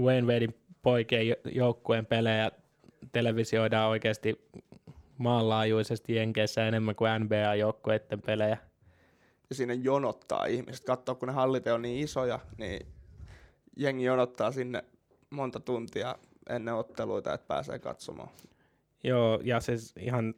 Dwayne 0.00 0.26
Wadein 0.26 0.54
poikien 0.82 1.28
jo- 1.28 1.36
joukkueen 1.44 2.06
pelejä 2.06 2.50
televisioidaan 3.12 3.88
oikeasti 3.90 4.48
maanlaajuisesti 5.18 6.14
Jenkeissä 6.14 6.68
enemmän 6.68 6.94
kuin 6.94 7.10
NBA-joukkueiden 7.20 8.22
pelejä. 8.22 8.58
Ja 9.50 9.54
siinä 9.54 9.74
jonottaa 9.74 10.46
ihmiset. 10.46 10.84
Katsoo, 10.84 11.14
kun 11.14 11.28
ne 11.28 11.34
hallit 11.34 11.66
on 11.66 11.82
niin 11.82 12.04
isoja, 12.04 12.40
niin 12.58 12.86
jengi 13.76 14.04
jonottaa 14.04 14.52
sinne 14.52 14.84
monta 15.30 15.60
tuntia 15.60 16.14
ennen 16.50 16.74
otteluita, 16.74 17.34
että 17.34 17.46
pääsee 17.46 17.78
katsomaan. 17.78 18.28
Joo, 19.04 19.40
ja 19.44 19.60
siis 19.60 19.92
ihan, 19.98 20.34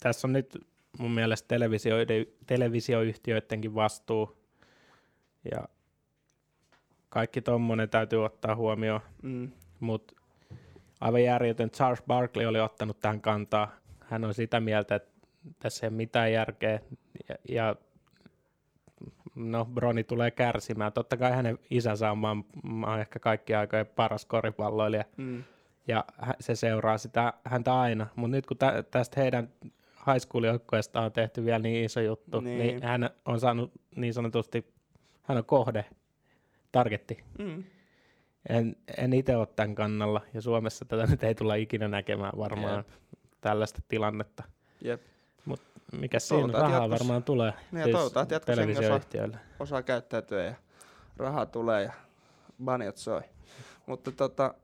tässä 0.00 0.28
on 0.28 0.32
nyt 0.32 0.58
mun 0.98 1.10
mielestä 1.10 1.48
televisioiden, 1.48 2.26
televisioyhtiöidenkin 2.46 3.74
vastuu, 3.74 4.38
ja 5.52 5.68
kaikki 7.12 7.42
tommonen 7.42 7.88
täytyy 7.88 8.24
ottaa 8.24 8.56
huomioon, 8.56 9.00
Mm. 9.22 9.50
mutta 9.80 10.14
aivan 11.00 11.24
järjetön 11.24 11.70
Charles 11.70 12.02
Barkley 12.06 12.46
oli 12.46 12.60
ottanut 12.60 13.00
tähän 13.00 13.20
kantaa. 13.20 13.70
Hän 14.00 14.24
on 14.24 14.34
sitä 14.34 14.60
mieltä, 14.60 14.94
että 14.94 15.10
tässä 15.58 15.86
ei 15.86 15.88
ole 15.88 15.96
mitään 15.96 16.32
järkeä, 16.32 16.80
ja, 17.28 17.34
ja 17.48 17.76
no, 19.34 19.64
Broni 19.64 20.04
tulee 20.04 20.30
kärsimään. 20.30 20.92
Totta 20.92 21.16
kai 21.16 21.32
hänen 21.32 21.58
isänsä 21.70 22.10
on 22.10 22.18
maan, 22.18 22.44
maan 22.62 23.00
ehkä 23.00 23.18
kaikkien 23.18 23.58
aikojen 23.58 23.86
paras 23.86 24.26
koripalloilija, 24.26 25.04
Mm. 25.16 25.44
ja 25.88 26.04
se 26.40 26.54
seuraa 26.54 26.98
sitä 26.98 27.32
häntä 27.44 27.80
aina. 27.80 28.06
Mutta 28.16 28.36
nyt 28.36 28.46
kun 28.46 28.56
tä- 28.56 28.84
tästä 28.90 29.20
heidän 29.20 29.48
high 30.06 30.18
school 30.26 30.44
on 31.04 31.12
tehty 31.12 31.44
vielä 31.44 31.58
niin 31.58 31.84
iso 31.84 32.00
juttu, 32.00 32.40
niin. 32.40 32.58
Niin. 32.58 32.66
niin 32.68 32.82
hän 32.82 33.10
on 33.24 33.40
saanut 33.40 33.72
niin 33.96 34.14
sanotusti, 34.14 34.66
hän 35.22 35.38
on 35.38 35.44
kohde, 35.44 35.84
targetti. 36.72 37.24
Mm. 37.38 37.64
En, 38.48 38.76
en 38.96 39.12
itse 39.12 39.36
ole 39.36 39.46
tämän 39.46 39.74
kannalla, 39.74 40.20
ja 40.34 40.40
Suomessa 40.40 40.84
tätä 40.84 41.06
nyt 41.06 41.24
ei 41.24 41.34
tulla 41.34 41.54
ikinä 41.54 41.88
näkemään 41.88 42.32
varmaan 42.36 42.76
Jep. 42.76 42.86
tällaista 43.40 43.82
tilannetta. 43.88 44.42
Jep. 44.84 45.02
Mikä 46.00 46.18
siinä 46.18 46.52
rahaa 46.52 46.70
jatkossa- 46.70 46.90
varmaan 46.90 47.22
tulee 47.22 47.52
Niin 47.72 47.80
ja 47.86 47.92
toivotaan, 47.92 48.26
että 48.32 48.52
osaa, 48.78 49.40
osaa 49.60 49.82
käyttäytyä 49.82 50.44
ja 50.44 50.54
rahaa 51.16 51.46
tulee 51.46 51.82
ja 51.82 51.92
banjat 52.64 52.96
soi. 52.96 53.20
Mutta 53.86 54.12
tota, 54.12 54.54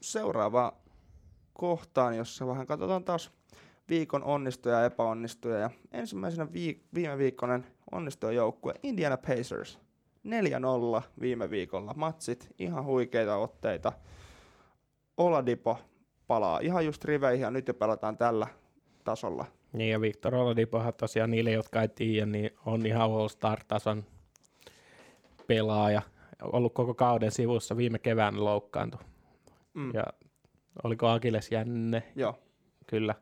seuraava 0.00 0.72
kohtaan, 1.52 2.16
jossa 2.16 2.46
vähän 2.46 2.66
katsotaan 2.66 3.04
taas 3.04 3.30
viikon 3.88 4.24
onnistuja 4.24 4.74
ja 4.78 4.84
epäonnistuja. 4.84 5.58
Ja 5.58 5.70
ensimmäisenä 5.92 6.44
viik- 6.44 6.82
viime 6.94 7.18
viikkoinen 7.18 7.66
onnistuja 7.92 8.32
joukkue 8.32 8.74
Indiana 8.82 9.16
Pacers. 9.16 9.78
4-0 10.26 11.02
viime 11.20 11.50
viikolla. 11.50 11.94
Matsit, 11.96 12.48
ihan 12.58 12.84
huikeita 12.84 13.36
otteita. 13.36 13.92
Oladipo 15.16 15.78
palaa 16.26 16.60
ihan 16.60 16.86
just 16.86 17.04
riveihin 17.04 17.42
ja 17.42 17.50
nyt 17.50 17.68
jo 17.68 17.74
pelataan 17.74 18.16
tällä 18.16 18.46
tasolla. 19.04 19.44
Niin 19.72 19.90
ja 19.90 20.00
Victor 20.00 20.34
Oladipohan 20.34 20.94
tosiaan 20.94 21.30
niille, 21.30 21.50
jotka 21.50 21.82
ei 21.82 21.88
tiedä, 21.88 22.26
niin 22.26 22.50
on 22.66 22.86
ihan 22.86 23.12
All-Star-tason 23.12 24.04
pelaaja. 25.46 26.02
Ollut 26.42 26.74
koko 26.74 26.94
kauden 26.94 27.30
sivussa, 27.30 27.76
viime 27.76 27.98
kevään 27.98 28.44
loukkaantui. 28.44 29.00
Mm. 29.74 29.94
Ja 29.94 30.04
oliko 30.84 31.08
Akiles 31.08 31.52
jänne? 31.52 32.02
Joo. 32.16 32.38
Kyllä. 32.86 33.14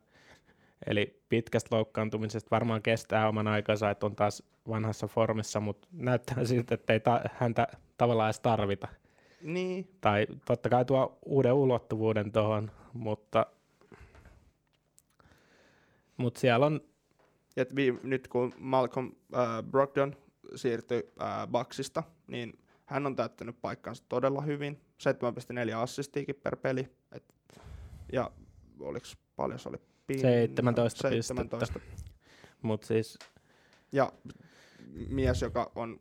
Eli 0.87 1.23
pitkästä 1.29 1.77
loukkaantumisesta 1.77 2.51
varmaan 2.51 2.83
kestää 2.83 3.29
oman 3.29 3.47
aikansa, 3.49 3.91
että 3.91 4.07
on 4.07 4.17
taas 4.17 4.43
vanhassa 4.69 5.07
formissa, 5.07 5.61
mutta 5.61 5.89
näyttää 5.93 6.45
siltä, 6.45 6.75
että 6.75 6.93
ei 6.93 7.01
ta- 7.01 7.25
häntä 7.35 7.69
tavallaan 7.97 8.27
edes 8.27 8.41
tarvita. 8.41 8.89
Niin, 9.43 9.89
Tai 10.01 10.27
totta 10.45 10.69
kai 10.69 10.85
tuo 10.85 11.19
uuden 11.27 11.53
ulottuvuuden 11.53 12.33
tuohon, 12.33 12.71
mutta, 12.93 13.47
mutta 16.17 16.41
siellä 16.41 16.67
on, 16.67 16.81
Ja 17.57 17.65
vi- 17.77 18.01
nyt 18.03 18.29
kun 18.29 18.55
Malcolm 18.59 19.13
äh, 19.35 19.63
Brogdon 19.71 20.17
siirtyi 20.55 21.13
äh, 21.23 21.49
Bucksista, 21.49 22.03
niin 22.27 22.59
hän 22.85 23.07
on 23.07 23.17
täyttänyt 23.17 23.57
paikkansa 23.61 24.05
todella 24.09 24.41
hyvin. 24.41 24.81
7,4 25.71 25.77
assistiikin 25.77 26.35
per 26.35 26.57
peli. 26.57 26.89
Et, 27.13 27.25
ja 28.13 28.31
oliko 28.81 29.07
paljon 29.37 29.59
se 29.59 29.69
oli? 29.69 29.77
Pin- 30.13 30.21
17 30.21 31.09
17. 31.09 31.81
mutta 32.63 32.87
siis 32.87 33.19
Ja 33.93 34.13
mies, 35.09 35.43
joka 35.43 35.73
on, 35.75 36.01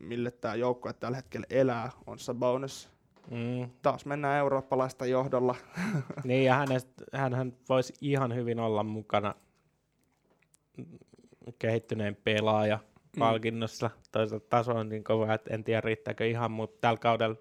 mille 0.00 0.30
tämä 0.30 0.54
joukkue 0.54 0.92
tällä 0.92 1.16
hetkellä 1.16 1.46
elää, 1.50 1.90
on 2.06 2.18
Sabonis. 2.18 2.88
mm, 3.30 3.70
Taas 3.82 4.06
mennään 4.06 4.38
eurooppalaista 4.38 5.06
johdolla. 5.06 5.54
niin 6.24 6.44
ja 6.44 6.54
hänestä, 6.54 7.04
hänhän 7.12 7.52
voisi 7.68 7.94
ihan 8.00 8.34
hyvin 8.34 8.60
olla 8.60 8.82
mukana 8.82 9.34
kehittyneen 11.58 12.16
pelaaja 12.16 12.78
Mm. 13.16 13.18
palkinnossa. 13.18 13.90
Toisaalta 14.12 14.46
taso 14.48 14.72
on 14.72 14.88
niin 14.88 15.04
kova, 15.04 15.34
että 15.34 15.54
en 15.54 15.64
tiedä 15.64 15.80
riittääkö 15.80 16.26
ihan, 16.26 16.50
mutta 16.50 16.78
tällä 16.80 16.98
kaudella 16.98 17.36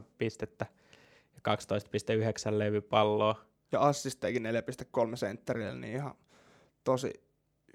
17,8 0.00 0.02
pistettä 0.18 0.66
ja 1.34 1.40
12,9 2.50 2.58
levypalloa. 2.58 3.44
Ja 3.72 3.80
assisteikin 3.80 4.42
4,3 5.10 5.16
sentterille, 5.16 5.74
niin 5.74 5.94
ihan 5.94 6.14
tosi 6.84 7.12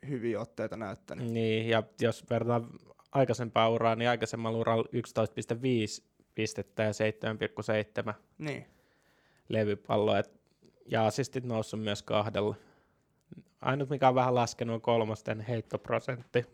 hyviä 0.08 0.40
otteita 0.40 0.78
näyttänyt. 0.78 1.32
Niin, 1.32 1.70
ja 1.70 1.84
jos 2.02 2.30
verrataan 2.30 2.70
aikaisempaa 3.12 3.70
uraa, 3.70 3.96
niin 3.96 4.10
aikaisemmalla 4.10 4.58
uralla 4.58 4.86
11,5 6.02 6.08
pistettä 6.36 6.84
ja 6.84 6.92
7,7 8.08 8.14
Niin. 8.38 8.66
levypalloa. 9.50 10.20
Et, 10.20 10.32
ja 10.86 11.06
assistit 11.06 11.44
noussut 11.44 11.82
myös 11.82 12.04
kahdella. 12.04 12.56
Ainut 13.62 13.90
mikä 13.90 14.08
on 14.10 14.16
vähän 14.16 14.36
laskenut 14.36 14.74
on 14.74 14.82
kolmosten 14.82 15.42
heittoprosentti. 15.42 16.46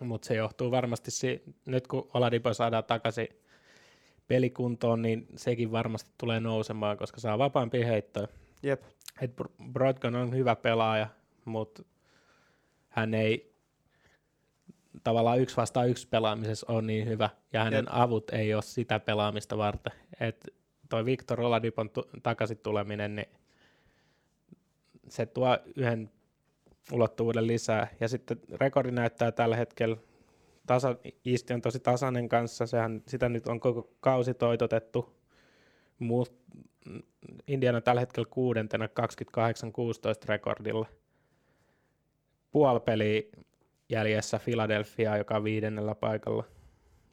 Mutta 0.00 0.26
se 0.28 0.34
johtuu 0.34 0.70
varmasti, 0.70 1.10
si- 1.10 1.42
nyt 1.66 1.86
kun 1.86 2.10
Oladipo 2.14 2.54
saadaan 2.54 2.84
takaisin 2.84 3.28
pelikuntoon, 4.28 5.02
niin 5.02 5.26
sekin 5.36 5.72
varmasti 5.72 6.10
tulee 6.18 6.40
nousemaan, 6.40 6.96
koska 6.96 7.20
saa 7.20 7.38
vapaampia 7.38 7.86
heittoja. 7.86 8.28
Jep. 8.62 8.82
Et 9.20 9.34
Br- 9.40 9.72
Brodgon 9.72 10.14
on 10.16 10.34
hyvä 10.34 10.56
pelaaja, 10.56 11.06
mutta 11.44 11.82
hän 12.88 13.14
ei 13.14 13.56
tavallaan 15.04 15.40
yksi 15.40 15.56
vastaan 15.56 15.88
yksi 15.88 16.08
pelaamisessa 16.08 16.66
on 16.72 16.86
niin 16.86 17.08
hyvä, 17.08 17.30
ja 17.52 17.64
hänen 17.64 17.84
Jep. 17.84 17.88
avut 17.90 18.30
ei 18.30 18.54
ole 18.54 18.62
sitä 18.62 18.98
pelaamista 19.00 19.58
varten. 19.58 19.92
Et 20.20 20.48
toi 20.88 21.04
Victor 21.04 21.40
Oladipon 21.40 21.90
tu- 21.90 22.10
takaisin 22.22 22.58
tuleminen, 22.58 23.16
niin 23.16 23.28
se 25.08 25.26
tuo 25.26 25.58
yhden 25.76 26.10
ulottuvuuden 26.92 27.46
lisää. 27.46 27.88
Ja 28.00 28.08
sitten 28.08 28.40
rekordi 28.54 28.90
näyttää 28.90 29.32
tällä 29.32 29.56
hetkellä, 29.56 29.96
tasa, 30.66 30.96
Isti 31.24 31.54
on 31.54 31.60
tosi 31.62 31.80
tasainen 31.80 32.28
kanssa, 32.28 32.66
sehän, 32.66 33.02
sitä 33.06 33.28
nyt 33.28 33.46
on 33.46 33.60
koko 33.60 33.90
kausi 34.00 34.34
toitotettu, 34.34 35.16
Mut 35.98 36.34
Indiana 37.46 37.80
tällä 37.80 38.00
hetkellä 38.00 38.28
kuudentena 38.30 38.86
28-16 38.86 38.88
rekordilla. 40.28 40.86
Puoli 42.50 42.80
peli 42.80 43.30
jäljessä 43.88 44.40
Philadelphia, 44.44 45.16
joka 45.16 45.36
on 45.36 45.44
viidennellä 45.44 45.94
paikalla. 45.94 46.44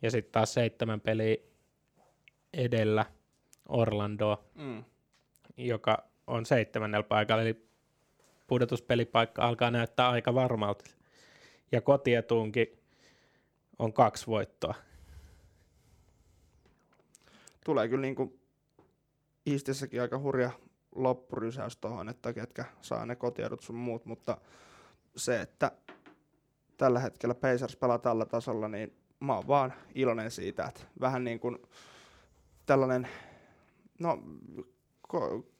Ja 0.01 0.11
sitten 0.11 0.31
taas 0.31 0.53
seitsemän 0.53 1.01
peliä 1.01 1.35
edellä 2.53 3.05
Orlandoa, 3.69 4.43
Mm. 4.55 4.83
joka 5.57 6.03
on 6.27 6.45
seitsemännellä 6.45 7.03
paikalla. 7.03 7.43
Eli 7.43 7.65
pudotuspelipaikka 8.47 9.47
alkaa 9.47 9.71
näyttää 9.71 10.09
aika 10.09 10.33
varmalta. 10.33 10.85
Ja 11.71 11.81
kotietuunkin 11.81 12.82
on 13.79 13.93
kaksi 13.93 14.27
voittoa. 14.27 14.73
Tulee 17.65 17.87
kyllä 17.87 18.01
niin 18.01 18.15
kuin 18.15 18.39
Eastissäkin 19.45 20.01
aika 20.01 20.19
hurja 20.19 20.51
loppurysäys 20.95 21.77
tuohon, 21.77 22.09
että 22.09 22.33
ketkä 22.33 22.65
saa 22.81 23.05
ne 23.05 23.15
kotiedut 23.15 23.61
sun 23.61 23.75
muut, 23.75 24.05
mutta 24.05 24.37
se, 25.15 25.41
että 25.41 25.71
tällä 26.77 26.99
hetkellä 26.99 27.35
Pacers 27.35 27.75
pelaa 27.75 27.99
tällä 27.99 28.25
tasolla, 28.25 28.67
niin 28.67 28.97
mä 29.19 29.35
oon 29.35 29.47
vaan 29.47 29.73
iloinen 29.95 30.31
siitä, 30.31 30.65
että 30.65 30.81
vähän 30.99 31.23
niin 31.23 31.39
kuin 31.39 31.57
tällainen, 32.65 33.07
no 33.99 34.19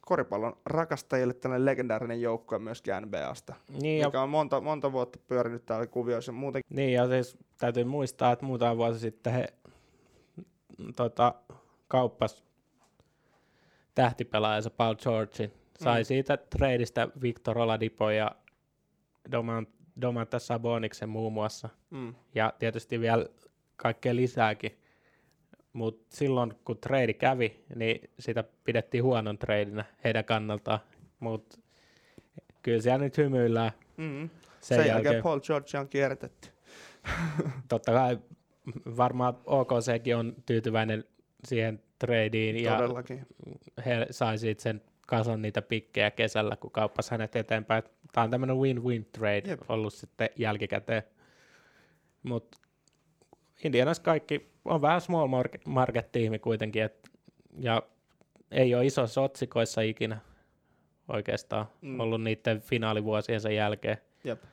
koripallon 0.06 0.58
rakastajille 0.66 1.34
tällainen 1.34 1.66
legendaarinen 1.66 2.22
joukkue 2.22 2.60
myöskin 2.60 2.94
NBAsta, 3.02 3.56
Niin, 3.82 4.00
ja 4.00 4.08
mikä 4.08 4.22
on 4.22 4.30
monta, 4.30 4.62
monta 4.62 4.92
vuotta 4.92 5.20
pyörinyt 5.28 5.66
täällä 5.66 5.88
kuvioissa. 5.88 6.32
Muuten 6.32 6.62
Niin, 6.70 6.94
ja 6.94 7.08
siis 7.08 7.38
täytyy 7.58 7.84
muistaa, 7.84 8.32
että 8.32 8.46
muutama 8.46 8.78
vuosi 8.78 9.00
sitten 9.00 9.34
he 9.34 9.48
tota, 10.96 11.36
kauppas 11.88 12.44
tähtipelaajansa 13.96 14.70
Paul 14.70 14.96
Georgein. 14.96 15.52
Sai 15.84 16.00
Mm. 16.00 16.02
mm. 16.02 16.06
siitä 16.06 16.38
treidistä 16.38 17.08
Victor 17.22 17.58
Oladipo 17.60 18.10
ja 18.10 18.32
Doman, 19.32 19.68
Domantas 20.02 20.48
Saboniksen 20.48 21.10
muun 21.10 21.34
muassa. 21.34 21.70
mm, 21.90 22.16
Ja 22.36 22.54
tietysti 22.60 23.00
vielä 23.00 23.26
kaikkea 23.76 24.16
lisääkin. 24.16 24.78
Mutta 25.74 26.16
silloin 26.16 26.54
kun 26.66 26.78
trade 26.78 27.14
kävi, 27.14 27.64
niin 27.76 28.10
sitä 28.20 28.44
pidettiin 28.64 29.04
huonon 29.04 29.38
treidinä 29.38 29.86
heidän 30.04 30.26
kannaltaan. 30.26 30.80
Mutta 31.20 31.60
kyllä 32.62 32.82
siellä 32.82 33.04
nyt 33.04 33.18
hymyillään 33.18 33.72
mm. 33.98 34.30
sen, 34.30 34.30
Sen, 34.62 34.78
jälkeen, 34.78 35.06
jälkeen. 35.06 35.24
Paul 35.24 35.40
George 35.40 35.80
on 35.80 35.88
kierrätetty. 35.90 36.50
totta 37.70 37.92
kai 37.92 38.20
varmaan 38.98 39.38
OKCkin 39.46 40.16
on 40.16 40.36
tyytyväinen 40.46 41.04
siihen 41.48 41.82
tradeen 42.00 42.64
ja 42.64 42.78
Todellakin. 42.78 43.28
he 43.86 44.08
sai 44.12 44.38
siitä 44.38 44.64
sen 44.64 44.82
kasan 45.08 45.42
niitä 45.42 45.62
pikkejä 45.62 46.12
kesällä, 46.12 46.56
kun 46.56 46.72
kauppasi 46.72 47.12
hänet 47.12 47.36
eteenpäin. 47.36 47.84
Tämä 48.12 48.24
on 48.24 48.32
tämmöinen 48.32 48.58
win-win 48.58 49.06
trade 49.12 49.38
Jep. 49.38 49.48
Jep. 49.48 49.62
ollut 49.70 49.94
sitten 49.94 50.30
jälkikäteen. 50.36 51.04
Mutta 52.24 52.58
Indianas 53.64 54.00
kaikki 54.00 54.50
on 54.66 54.82
vähän 54.82 55.02
small 55.02 55.28
market, 55.28 55.66
market-tiimi 55.68 56.40
kuitenkin, 56.40 56.84
et, 56.84 57.10
ja 57.60 57.84
ei 58.52 58.76
ole 58.76 58.86
isoissa 58.86 59.22
otsikoissa 59.22 59.82
ikinä 59.82 60.18
oikeastaan 61.08 61.66
Mm. 61.82 62.00
ollut 62.00 62.22
niiden 62.24 62.62
finaalivuosiensa 62.62 63.50
jälkeen. 63.52 63.98
Jep. 64.24 64.44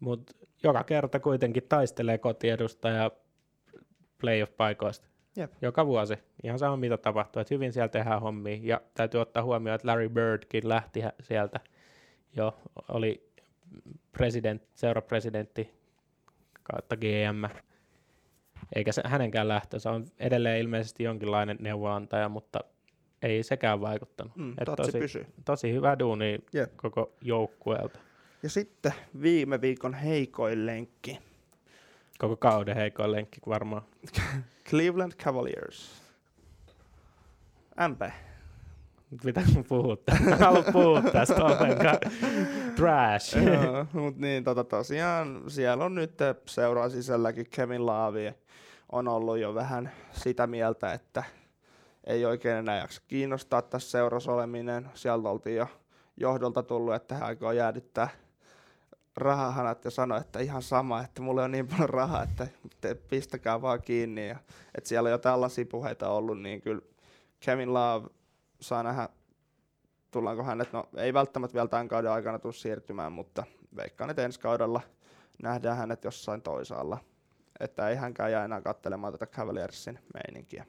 Mutta 0.00 0.32
joka 0.62 0.84
kerta 0.84 1.20
kuitenkin 1.20 1.62
taistelee 1.68 2.18
kotiedusta 2.18 2.88
ja 2.88 3.10
playoff-paikoista. 4.18 5.06
Jep. 5.36 5.52
Joka 5.62 5.86
vuosi. 5.86 6.14
Ihan 6.42 6.58
sama 6.58 6.76
mitä 6.76 6.96
tapahtuu. 6.96 7.40
Et 7.42 7.50
hyvin 7.50 7.72
siellä 7.72 7.88
tehdään 7.88 8.20
hommia. 8.20 8.58
Ja 8.62 8.80
täytyy 8.94 9.20
ottaa 9.20 9.42
huomioon, 9.42 9.74
että 9.74 9.88
Larry 9.88 10.08
Birdkin 10.08 10.68
lähti 10.68 11.00
sieltä 11.20 11.60
jo. 12.36 12.58
Oli 12.88 13.30
president, 14.12 14.62
seurapresidentti 14.74 15.70
kautta 16.62 16.96
GM. 16.96 17.58
Eikä 18.74 18.92
se, 18.92 19.02
hänenkään 19.06 19.48
lähtönsä 19.48 19.90
on 19.90 20.06
edelleen 20.18 20.60
ilmeisesti 20.60 21.04
jonkinlainen 21.04 21.56
neuvoantaja, 21.60 22.28
mutta 22.28 22.60
ei 23.22 23.42
sekään 23.42 23.80
vaikuttanut. 23.80 24.36
Mm, 24.36 24.50
Et 24.58 24.68
tosi, 24.76 24.98
pysyy. 24.98 25.26
tosi 25.44 25.72
hyvä 25.72 25.98
duuni 25.98 26.38
Jep. 26.52 26.76
koko 26.76 27.12
joukkueelta. 27.20 28.00
Ja 28.42 28.48
sitten 28.50 28.92
viime 29.22 29.60
viikon 29.60 29.94
heikoin 29.94 30.66
lenkki. 30.66 31.18
Koko 32.18 32.36
kauden 32.36 32.76
heikoin 32.76 33.12
lenkki 33.12 33.40
varmaan. 33.48 33.82
Cleveland 34.70 35.12
Cavaliers. 35.12 36.02
MP. 37.88 38.02
Mitä 39.24 39.42
mun 39.54 39.64
puhut? 39.68 40.02
Haluan 40.40 40.64
puhua 40.72 41.02
tästä 41.02 41.44
ollenkaan. 41.44 41.98
Trash. 42.76 43.36
Mutta 43.92 44.20
niin, 44.20 44.44
tota, 44.44 44.64
tosiaan 44.64 45.42
siellä 45.48 45.84
on 45.84 45.94
nyt 45.94 46.18
seuraa 46.46 46.88
sisälläkin 46.88 47.46
Kevin 47.50 47.86
Laavi 47.86 48.34
on 48.92 49.08
ollut 49.08 49.38
jo 49.38 49.54
vähän 49.54 49.90
sitä 50.12 50.46
mieltä, 50.46 50.92
että 50.92 51.24
ei 52.04 52.24
oikein 52.24 52.56
enää 52.56 52.78
jaksa 52.78 53.02
kiinnostaa 53.08 53.62
tässä 53.62 53.90
seurassa 53.90 54.32
oleminen. 54.32 54.90
Sieltä 54.94 55.28
oltiin 55.28 55.56
jo 55.56 55.66
johdolta 56.16 56.62
tullut, 56.62 56.94
että 56.94 57.14
hän 57.14 57.26
aikoo 57.26 57.52
jäädyttää 57.52 58.08
rahahanat 59.16 59.84
ja 59.84 59.90
sanoi, 59.90 60.20
että 60.20 60.40
ihan 60.40 60.62
sama, 60.62 61.00
että 61.00 61.22
mulla 61.22 61.44
on 61.44 61.50
niin 61.50 61.68
paljon 61.68 61.88
rahaa, 61.88 62.22
että 62.22 62.46
te 62.80 62.94
pistäkää 62.94 63.62
vaan 63.62 63.82
kiinni. 63.82 64.28
Ja, 64.28 64.36
että 64.74 64.88
siellä 64.88 65.06
on 65.06 65.10
jo 65.10 65.18
tällaisia 65.18 65.66
puheita 65.66 66.08
ollut, 66.08 66.40
niin 66.40 66.60
kyllä 66.60 66.82
Kevin 67.40 67.74
Love 67.74 68.08
saa 68.64 68.82
nähdä, 68.82 69.08
tullaanko 70.10 70.42
hänet, 70.42 70.72
no 70.72 70.88
ei 70.96 71.14
välttämättä 71.14 71.54
vielä 71.54 71.68
tämän 71.68 71.88
kauden 71.88 72.10
aikana 72.10 72.38
tule 72.38 72.52
siirtymään, 72.52 73.12
mutta 73.12 73.44
veikkaan, 73.76 74.10
että 74.10 74.22
ensi 74.24 74.40
kaudella 74.40 74.80
nähdään 75.42 75.76
hänet 75.76 76.04
jossain 76.04 76.42
toisaalla. 76.42 76.98
Että 77.60 77.88
ei 77.88 77.96
hänkään 77.96 78.32
jää 78.32 78.44
enää 78.44 78.60
katselemaan 78.60 79.12
tätä 79.12 79.26
Cavaliersin 79.26 79.98
meininkiä. 80.14 80.66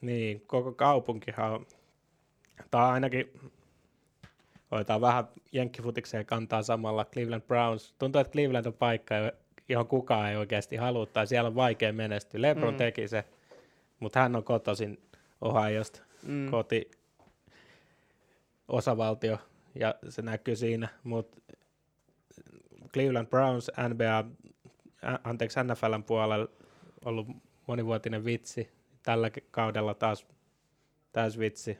Niin, 0.00 0.40
koko 0.46 0.72
kaupunkihan 0.72 1.52
on, 1.52 1.66
tai 2.70 2.90
ainakin 2.90 3.40
hoitaa 4.70 5.00
vähän 5.00 5.28
jenkkifutikseen 5.52 6.26
kantaa 6.26 6.62
samalla 6.62 7.04
Cleveland 7.04 7.42
Browns. 7.42 7.94
Tuntuu, 7.98 8.20
että 8.20 8.32
Cleveland 8.32 8.66
on 8.66 8.72
paikka, 8.72 9.14
johon 9.68 9.86
kukaan 9.86 10.30
ei 10.30 10.36
oikeasti 10.36 10.76
halua, 10.76 11.06
tai 11.06 11.26
siellä 11.26 11.48
on 11.48 11.54
vaikea 11.54 11.92
menestyä. 11.92 12.42
LeBron 12.42 12.68
Mm. 12.68 12.74
mm. 12.74 12.78
teki 12.78 13.08
se, 13.08 13.24
mutta 14.00 14.20
hän 14.20 14.36
on 14.36 14.44
kotoisin 14.44 15.02
Ohiosta, 15.40 16.02
Mm. 16.26 16.50
koti 16.50 16.90
osavaltio, 18.68 19.38
ja 19.74 19.94
se 20.08 20.22
näkyy 20.22 20.56
siinä, 20.56 20.88
mutta 21.04 21.40
Cleveland 22.92 23.26
Browns, 23.26 23.70
NBA, 23.88 24.24
ä, 25.04 25.18
anteeksi 25.24 25.60
NFLn 25.64 26.04
puolella 26.04 26.48
ollut 27.04 27.26
monivuotinen 27.66 28.24
vitsi, 28.24 28.70
tällä 29.02 29.30
kaudella 29.50 29.94
taas 29.94 30.26
täys 31.12 31.38
vitsi. 31.38 31.78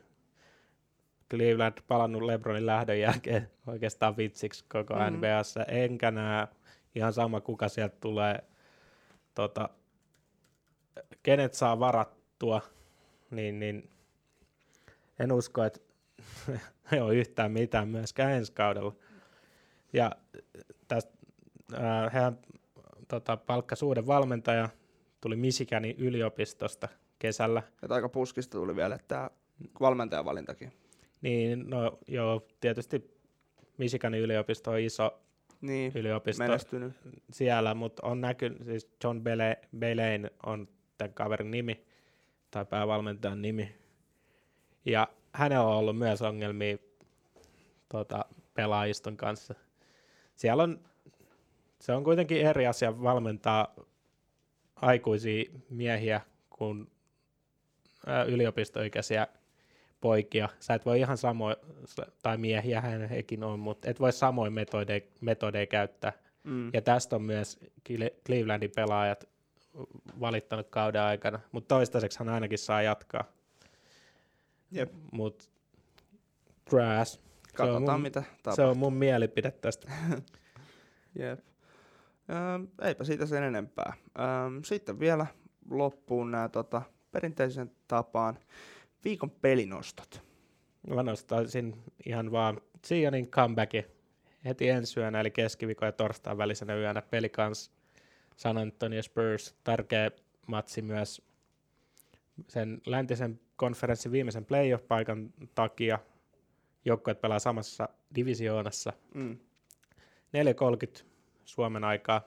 Cleveland 1.31 1.75
palannut 1.89 2.23
LeBronin 2.23 2.67
lähdön 2.67 3.01
jälkeen 3.01 3.51
oikeastaan 3.67 4.17
vitsiksi 4.17 4.65
koko 4.69 4.95
Mhm. 4.95 5.03
mm. 5.03 5.17
NBAssa, 5.17 5.65
enkä 5.65 6.11
näe 6.11 6.49
ihan 6.95 7.13
sama 7.13 7.41
kuka 7.41 7.69
sieltä 7.69 7.97
tulee, 8.01 8.45
tota, 9.35 9.69
kenet 11.23 11.55
saa 11.55 11.79
varattua, 11.79 12.61
niin, 13.31 13.59
niin 13.59 13.91
en 15.23 15.33
usko, 15.33 15.65
että 15.65 15.81
ei 16.93 17.01
ole 17.01 17.15
yhtään 17.15 17.53
mitään 17.53 17.89
myöskään 17.89 18.33
ensi 18.33 18.53
kaudella. 18.53 18.95
Ja 19.93 20.13
tästä 20.89 21.13
äh, 21.75 22.13
hän 22.13 22.39
tota, 23.09 23.37
palkkasi 23.37 23.85
uuden 23.85 24.07
valmentaja, 24.07 24.69
tuli 25.21 25.37
Michiganin 25.37 25.97
yliopistosta 25.99 26.89
kesällä. 27.19 27.63
Että 27.83 27.95
aika 27.95 28.09
puskista 28.09 28.59
tuli 28.59 28.77
vielä 28.77 28.99
tämä 29.09 29.31
valmentajan 29.81 30.25
valintakin. 30.25 30.73
Niin, 31.21 31.71
no 31.71 31.99
joo, 32.09 32.47
tietysti 32.61 33.11
Michiganin 33.79 34.21
yliopisto 34.21 34.71
on 34.71 34.81
iso 34.81 35.21
Niin, 35.61 35.93
yliopisto 35.95 36.45
menestynyt. 36.45 36.93
siellä, 37.31 37.75
mutta 37.75 38.07
on 38.07 38.21
näkynyt, 38.21 38.65
siis 38.65 38.89
John 39.05 39.21
Bele, 39.23 39.59
Belain 39.79 40.31
on 40.47 40.69
tämän 40.99 41.15
kaverin 41.15 41.51
nimi, 41.51 41.85
tai 42.51 42.65
päävalmentajan 42.65 43.43
nimi. 43.43 43.82
Ja 44.85 45.09
hänellä 45.33 45.67
on 45.67 45.77
ollut 45.77 45.99
myös 45.99 46.23
ongelmia 46.23 46.79
tota, 47.89 48.25
pelaajiston 48.55 49.17
kanssa. 49.17 49.55
Siellä 50.37 50.63
on, 50.63 50.81
se 51.81 51.93
on 51.93 52.05
kuitenkin 52.05 52.47
eri 52.47 52.67
asia 52.67 53.03
valmentaa 53.03 53.75
aikuisia 54.77 55.45
miehiä 55.71 56.21
kuin 56.51 56.91
ää, 58.07 58.25
yliopistoikäisiä 58.25 59.27
poikia. 60.01 60.49
Sä 60.61 60.75
et 60.75 60.87
voi 60.87 61.01
ihan 61.01 61.19
samoin, 61.19 61.57
tai 62.23 62.39
miehiä 62.39 62.81
hän 62.81 63.09
hekin 63.09 63.45
on, 63.45 63.61
mutta 63.61 63.91
et 63.91 64.01
voi 64.01 64.13
samoin 64.13 64.53
metodeja, 64.53 65.01
metodeja 65.21 65.67
käyttää. 65.67 66.13
Mm. 66.45 66.71
Ja 66.73 66.83
tästä 66.83 67.17
on 67.17 67.23
myös 67.23 67.61
Cle- 67.89 68.15
Clevelandin 68.27 68.73
pelaajat 68.77 69.29
valittanut 70.21 70.67
kauden 70.71 71.03
aikana, 71.03 71.41
mutta 71.53 71.75
toistaiseksi 71.75 72.19
hän 72.19 72.29
ainakin 72.29 72.59
saa 72.59 72.83
jatkaa. 72.83 73.25
Jep. 74.73 74.93
Mutta 75.13 75.45
grass, 76.71 77.21
Katsotaan 77.55 78.01
mun- 78.01 78.03
mitä 78.03 78.23
se 78.23 78.29
tapahtuu. 78.43 78.65
on 78.65 78.77
mun 78.79 78.95
mielipide 78.95 79.51
tästä. 79.51 79.93
Jep. 81.19 81.41
Ähm, 82.31 82.65
eipä 82.83 83.05
siitä 83.05 83.27
sen 83.27 83.43
enempää. 83.43 83.93
Ähm, 84.19 84.59
sitten 84.65 85.01
vielä 85.01 85.27
loppuun 85.71 86.31
nämä 86.31 86.49
tota, 86.49 86.83
perinteisen 87.11 87.71
tapaan 87.89 88.39
viikon 89.05 89.31
pelinostot. 89.31 90.23
Mä 90.95 91.03
nostaisin 91.03 91.83
ihan 92.07 92.33
vaan 92.33 92.61
Sionin 92.85 93.31
comebacki 93.31 93.87
heti 94.45 94.69
ensi 94.69 95.01
yönä, 95.01 95.21
eli 95.21 95.31
keskiviikon 95.31 95.89
ja 95.89 95.93
torstain 95.93 96.39
välisenä 96.39 96.75
yönä. 96.77 97.03
Peli 97.03 97.29
kans 97.29 97.73
San 98.37 98.59
Antonio 98.59 99.03
Spurs, 99.03 99.55
tärkeä 99.65 100.11
matsi 100.47 100.83
myös 100.83 101.23
sen 102.49 102.81
läntisen 102.87 103.41
konferenssin 103.57 104.13
viimeisen 104.13 104.45
playoff-paikan 104.45 105.31
takia. 105.55 105.99
Joukkueet 106.85 107.21
pelaa 107.21 107.39
samassa 107.39 107.89
divisioonassa. 108.15 108.93
Mm, 109.15 109.39
4.30 110.99 111.05
Suomen 111.45 111.85
aikaa. 111.85 112.23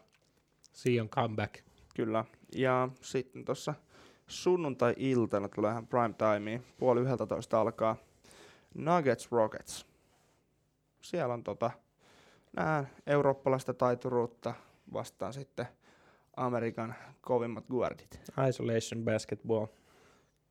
Sion 0.73 1.09
comeback. 1.09 1.55
kyllä. 1.95 2.25
Ja 2.55 2.89
sitten 3.01 3.45
tuossa 3.45 3.73
sunnuntai-iltana 4.27 5.49
tulee 5.49 5.71
ihan 5.71 5.87
prime 5.87 6.13
timeen. 6.17 6.63
Puoli 6.77 7.01
yhdeltä 7.01 7.25
toista 7.25 7.61
alkaa 7.61 7.95
Nuggets 8.73 9.31
Rockets. 9.31 9.85
Siellä 11.01 11.33
on 11.33 11.43
tota, 11.43 11.71
nää 12.57 12.85
eurooppalaista 13.07 13.73
taituruutta 13.73 14.53
vastaan 14.93 15.33
sitten 15.33 15.65
Amerikan 16.37 16.95
kovimmat 17.21 17.65
guardit. 17.67 18.21
Isolation 18.49 19.03
basketball. 19.03 19.65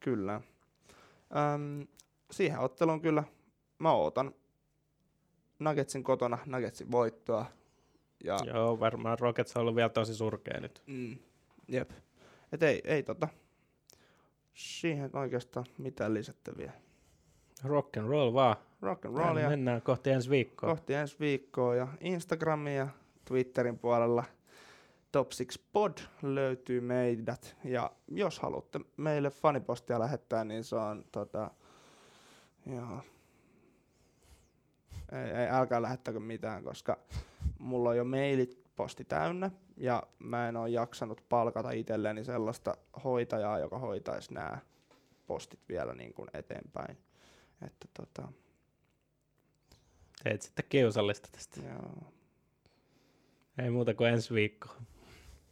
Kyllä. 0.04 0.40
Öm, 1.54 1.86
siihen 2.30 2.58
otteluun 2.58 3.00
kyllä 3.00 3.24
mä 3.78 3.92
ootan 3.92 4.34
Nuggetsin 5.58 6.04
kotona 6.04 6.38
Nuggetsin 6.46 6.90
voittoa. 6.90 7.46
Ja, 8.24 8.36
Joo, 8.46 8.80
varmaan 8.80 9.18
Rockets 9.18 9.56
on 9.56 9.60
ollut 9.60 9.76
vielä 9.76 9.88
tosi 9.88 10.14
surkea 10.14 10.60
nyt. 10.60 10.82
mm, 10.86 11.16
jep. 11.68 11.90
Et 12.52 12.62
ei, 12.62 12.80
ei 12.84 13.02
tota, 13.02 13.28
siihen 14.54 15.10
oikeastaan 15.16 15.66
mitään 15.78 16.14
lisättäviä. 16.14 16.72
Rock 17.64 17.96
and 17.96 18.08
roll 18.08 18.34
vaan. 18.34 18.56
Rock 18.82 19.04
and 19.04 19.16
rollia 19.16 19.48
Mennään 19.48 19.82
kohti 19.82 20.10
ensi 20.10 20.30
viikkoa. 20.30 20.70
kohti 20.70 20.94
ensi 20.94 21.16
viikkoa 21.20 21.74
ja 21.74 21.88
Instagramin 22.00 22.76
ja 22.76 22.88
Twitterin 23.24 23.78
puolella 23.78 24.24
Top 25.14 25.28
6 25.28 25.60
Pod 25.72 25.98
löytyy 26.22 26.80
meidät. 26.80 27.56
Ja 27.64 27.92
jos 28.08 28.38
haluatte 28.38 28.80
meille 28.96 29.30
fanipostia 29.30 29.98
lähettää, 29.98 30.44
niin 30.44 30.64
se 30.64 30.76
on 30.76 31.04
tota, 31.12 31.50
joo. 32.66 33.00
Ei, 35.12 35.30
ei, 35.30 35.48
älkää 35.50 35.82
lähettäkö 35.82 36.20
mitään, 36.20 36.64
koska 36.64 36.98
mulla 37.58 37.90
on 37.90 37.96
jo 37.96 38.04
mailit 38.04 38.64
posti 38.76 39.04
täynnä 39.04 39.50
ja 39.76 40.02
mä 40.18 40.48
en 40.48 40.56
ole 40.56 40.68
jaksanut 40.68 41.24
palkata 41.28 41.70
itselleni 41.70 42.24
sellaista 42.24 42.76
hoitajaa, 43.04 43.58
joka 43.58 43.78
hoitaisi 43.78 44.34
nämä 44.34 44.58
postit 45.26 45.60
vielä 45.68 45.94
niin 45.94 46.14
kuin 46.14 46.28
eteenpäin. 46.34 46.98
Että 47.66 47.88
tota, 47.94 48.28
Teet 50.22 50.42
sitten 50.42 50.64
kiusallista 50.68 51.28
tästä. 51.32 51.60
joo. 51.60 52.12
Ei 53.58 53.70
muuta 53.70 53.94
kuin 53.94 54.10
ensi 54.10 54.34
viikko. 54.34 54.68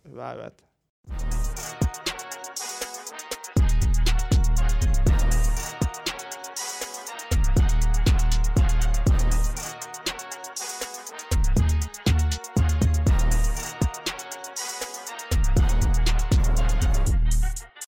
Vávet. 0.04 0.62